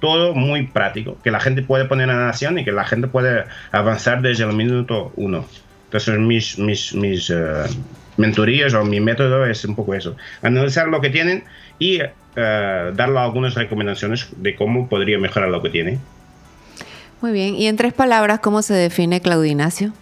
todo 0.00 0.34
muy 0.34 0.66
práctico, 0.66 1.18
que 1.22 1.30
la 1.30 1.40
gente 1.40 1.62
puede 1.62 1.86
poner 1.86 2.08
en 2.08 2.16
acción 2.16 2.58
y 2.58 2.64
que 2.64 2.72
la 2.72 2.84
gente 2.84 3.08
puede 3.08 3.44
avanzar 3.72 4.20
desde 4.22 4.44
el 4.44 4.54
minuto 4.54 5.12
uno. 5.16 5.46
Entonces 5.86 6.18
mis, 6.18 6.58
mis, 6.58 6.94
mis 6.94 7.30
uh, 7.30 7.64
mentorías 8.16 8.74
o 8.74 8.84
mi 8.84 9.00
método 9.00 9.46
es 9.46 9.64
un 9.64 9.74
poco 9.74 9.94
eso, 9.94 10.16
analizar 10.42 10.88
lo 10.88 11.00
que 11.00 11.10
tienen 11.10 11.44
y 11.78 12.02
uh, 12.02 12.06
darle 12.94 13.18
algunas 13.18 13.54
recomendaciones 13.54 14.28
de 14.36 14.54
cómo 14.54 14.88
podría 14.88 15.18
mejorar 15.18 15.48
lo 15.48 15.62
que 15.62 15.70
tiene. 15.70 15.98
Muy 17.20 17.32
bien, 17.32 17.54
y 17.54 17.66
en 17.66 17.76
tres 17.76 17.92
palabras, 17.92 18.40
¿cómo 18.40 18.62
se 18.62 18.74
define 18.74 19.20
Claudinacio? 19.20 19.92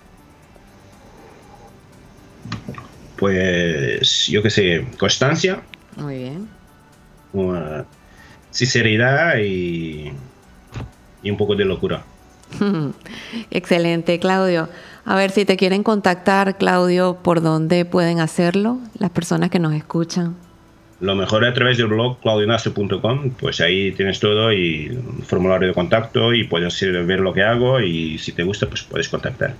Pues 3.17 4.27
yo 4.27 4.43
qué 4.43 4.51
sé, 4.51 4.85
constancia. 4.99 5.61
Muy 5.97 6.19
bien. 6.19 6.49
Uh, 7.33 7.85
sinceridad 8.51 9.39
y, 9.39 10.13
y 11.23 11.31
un 11.31 11.37
poco 11.37 11.55
de 11.55 11.65
locura. 11.65 12.03
Excelente, 13.51 14.19
Claudio. 14.19 14.69
A 15.05 15.17
ver, 15.17 15.31
si 15.31 15.45
te 15.45 15.57
quieren 15.57 15.83
contactar, 15.83 16.59
Claudio, 16.59 17.19
¿por 17.23 17.43
dónde 17.43 17.85
pueden 17.85 18.21
hacerlo 18.21 18.79
las 18.99 19.11
personas 19.11 19.51
que 19.51 19.59
nos 19.59 19.75
escuchan? 19.75 20.37
Lo 21.01 21.17
mejor 21.17 21.45
a 21.45 21.53
través 21.53 21.79
del 21.79 21.89
blog 21.89 22.21
claudinacio.com, 22.21 23.31
pues 23.31 23.61
ahí 23.61 23.91
tienes 23.91 24.21
todo 24.21 24.53
y 24.53 24.89
un 24.91 25.25
formulario 25.25 25.67
de 25.67 25.75
contacto 25.75 26.33
y 26.33 26.45
puedes 26.45 26.81
ver 26.81 27.19
lo 27.19 27.33
que 27.33 27.43
hago 27.43 27.81
y 27.81 28.19
si 28.19 28.31
te 28.31 28.45
gusta 28.45 28.69
pues 28.69 28.85
puedes 28.85 29.09
contactar. 29.09 29.57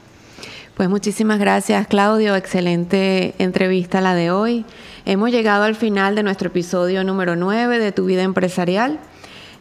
Pues 0.77 0.89
muchísimas 0.89 1.41
gracias 1.41 1.89
Claudio, 1.89 2.37
excelente 2.37 3.35
entrevista 3.39 4.01
la 4.01 4.15
de 4.15 4.31
hoy. 4.31 4.65
Hemos 5.05 5.33
llegado 5.33 5.65
al 5.65 5.75
final 5.75 6.15
de 6.15 6.23
nuestro 6.23 6.47
episodio 6.47 7.03
número 7.03 7.35
9 7.35 7.81
de 7.81 7.91
Tu 7.91 8.05
vida 8.05 8.23
empresarial. 8.23 9.01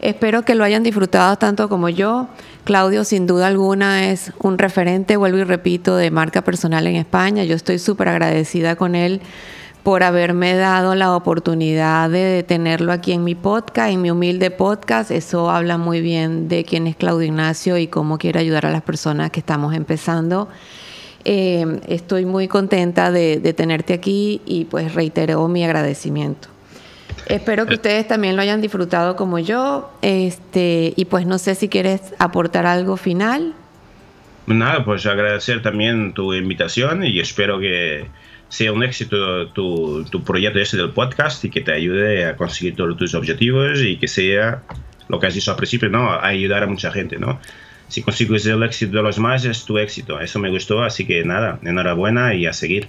Espero 0.02 0.42
que 0.42 0.56
lo 0.56 0.64
hayan 0.64 0.82
disfrutado 0.82 1.36
tanto 1.38 1.70
como 1.70 1.88
yo. 1.88 2.28
Claudio, 2.64 3.04
sin 3.04 3.28
duda 3.28 3.46
alguna, 3.46 4.10
es 4.10 4.34
un 4.40 4.58
referente, 4.58 5.16
vuelvo 5.16 5.38
y 5.38 5.44
repito, 5.44 5.96
de 5.96 6.10
marca 6.10 6.42
personal 6.42 6.88
en 6.88 6.96
España. 6.96 7.44
Yo 7.44 7.56
estoy 7.56 7.78
súper 7.78 8.08
agradecida 8.08 8.76
con 8.76 8.96
él 8.96 9.22
por 9.84 10.02
haberme 10.02 10.56
dado 10.56 10.96
la 10.96 11.16
oportunidad 11.16 12.10
de 12.10 12.42
tenerlo 12.42 12.92
aquí 12.92 13.12
en 13.12 13.24
mi 13.24 13.36
podcast, 13.36 13.92
en 13.92 14.02
mi 14.02 14.10
humilde 14.10 14.50
podcast. 14.50 15.12
Eso 15.12 15.52
habla 15.52 15.78
muy 15.78 16.02
bien 16.02 16.48
de 16.48 16.64
quién 16.64 16.88
es 16.88 16.96
Claudio 16.96 17.28
Ignacio 17.28 17.78
y 17.78 17.86
cómo 17.86 18.18
quiere 18.18 18.40
ayudar 18.40 18.66
a 18.66 18.72
las 18.72 18.82
personas 18.82 19.30
que 19.30 19.40
estamos 19.40 19.76
empezando. 19.76 20.48
Eh, 21.26 21.80
estoy 21.88 22.26
muy 22.26 22.48
contenta 22.48 23.12
de, 23.12 23.40
de 23.40 23.54
tenerte 23.54 23.94
aquí 23.94 24.42
y 24.48 24.66
pues 24.66 24.96
reitero 24.96 25.48
mi 25.48 25.64
agradecimiento. 25.64 26.48
Espero 27.28 27.66
que 27.66 27.76
ustedes 27.76 28.08
también 28.08 28.36
lo 28.36 28.42
hayan 28.42 28.62
disfrutado 28.62 29.16
como 29.16 29.40
yo. 29.40 29.92
Este, 30.02 30.94
y 30.96 31.06
pues 31.06 31.26
no 31.26 31.38
sé 31.38 31.56
si 31.56 31.70
quieres 31.70 32.02
aportar 32.20 32.66
algo 32.66 32.98
final. 32.98 33.54
Nada, 34.48 34.84
pues 34.84 35.06
agradecer 35.06 35.62
también 35.62 36.14
tu 36.14 36.34
invitación 36.34 37.04
y 37.04 37.20
espero 37.20 37.60
que 37.60 38.08
sea 38.50 38.74
un 38.74 38.84
éxito 38.84 39.48
tu, 39.50 40.04
tu 40.06 40.24
proyecto 40.24 40.60
ese 40.60 40.76
del 40.76 40.90
podcast 40.90 41.46
y 41.46 41.50
que 41.50 41.62
te 41.62 41.74
ayude 41.74 42.26
a 42.26 42.36
conseguir 42.36 42.76
todos 42.76 42.98
tus 42.98 43.16
objetivos 43.16 43.80
y 43.80 43.98
que 43.98 44.10
sea 44.10 44.62
lo 45.08 45.20
que 45.20 45.28
has 45.28 45.34
dicho 45.34 45.52
al 45.52 45.58
principio, 45.58 45.90
¿no? 45.90 46.12
ayudar 46.20 46.64
a 46.64 46.68
mucha 46.68 46.92
gente, 46.92 47.18
¿no? 47.18 47.40
Si 47.88 48.02
consigues 48.02 48.46
el 48.46 48.64
éxito 48.64 48.98
de 48.98 49.04
los 49.04 49.20
más 49.20 49.44
es 49.44 49.66
tu 49.66 49.78
éxito. 49.78 50.20
Eso 50.22 50.40
me 50.40 50.50
gustó, 50.50 50.82
así 50.82 51.06
que 51.06 51.26
nada, 51.26 51.60
enhorabuena 51.64 52.34
y 52.34 52.46
a 52.46 52.54
seguir. 52.54 52.88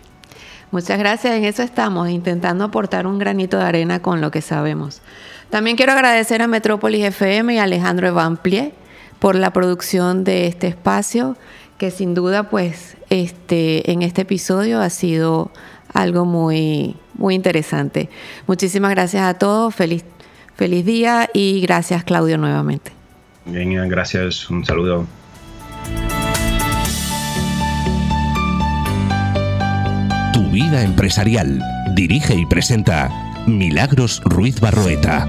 Muchas 0.73 0.99
gracias, 0.99 1.35
en 1.35 1.45
eso 1.45 1.63
estamos, 1.63 2.09
intentando 2.09 2.65
aportar 2.65 3.07
un 3.07 3.19
granito 3.19 3.59
de 3.59 3.65
arena 3.65 4.01
con 4.01 4.23
lo 4.23 4.31
que 4.31 4.41
sabemos. 4.41 5.03
También 5.51 5.77
quiero 5.77 5.93
agradecer 5.93 6.41
a 6.41 6.47
Metrópolis 6.47 7.05
FM 7.05 7.55
y 7.55 7.59
a 7.59 7.65
Alejandro 7.65 8.09
Evanplie 8.09 8.73
por 9.19 9.37
la 9.37 9.53
producción 9.53 10.25
de 10.25 10.47
este 10.47 10.69
espacio, 10.69 11.37
que 11.77 11.91
sin 11.91 12.15
duda, 12.15 12.49
pues, 12.49 12.97
este, 13.11 13.93
en 13.93 14.01
este 14.01 14.23
episodio 14.23 14.81
ha 14.81 14.89
sido 14.89 15.51
algo 15.93 16.25
muy, 16.25 16.97
muy 17.19 17.35
interesante. 17.35 18.09
Muchísimas 18.47 18.93
gracias 18.93 19.25
a 19.25 19.35
todos, 19.35 19.75
feliz, 19.75 20.05
feliz 20.57 20.87
día 20.87 21.29
y 21.35 21.61
gracias, 21.61 22.03
Claudio, 22.03 22.39
nuevamente. 22.39 22.93
Bien, 23.45 23.89
gracias, 23.91 24.49
un 24.49 24.65
saludo. 24.65 25.07
Vida 30.53 30.83
empresarial. 30.83 31.61
Dirige 31.95 32.37
y 32.37 32.47
presenta 32.47 33.11
Milagros 33.47 34.21
Ruiz 34.25 34.61
Barroeta. 34.61 35.27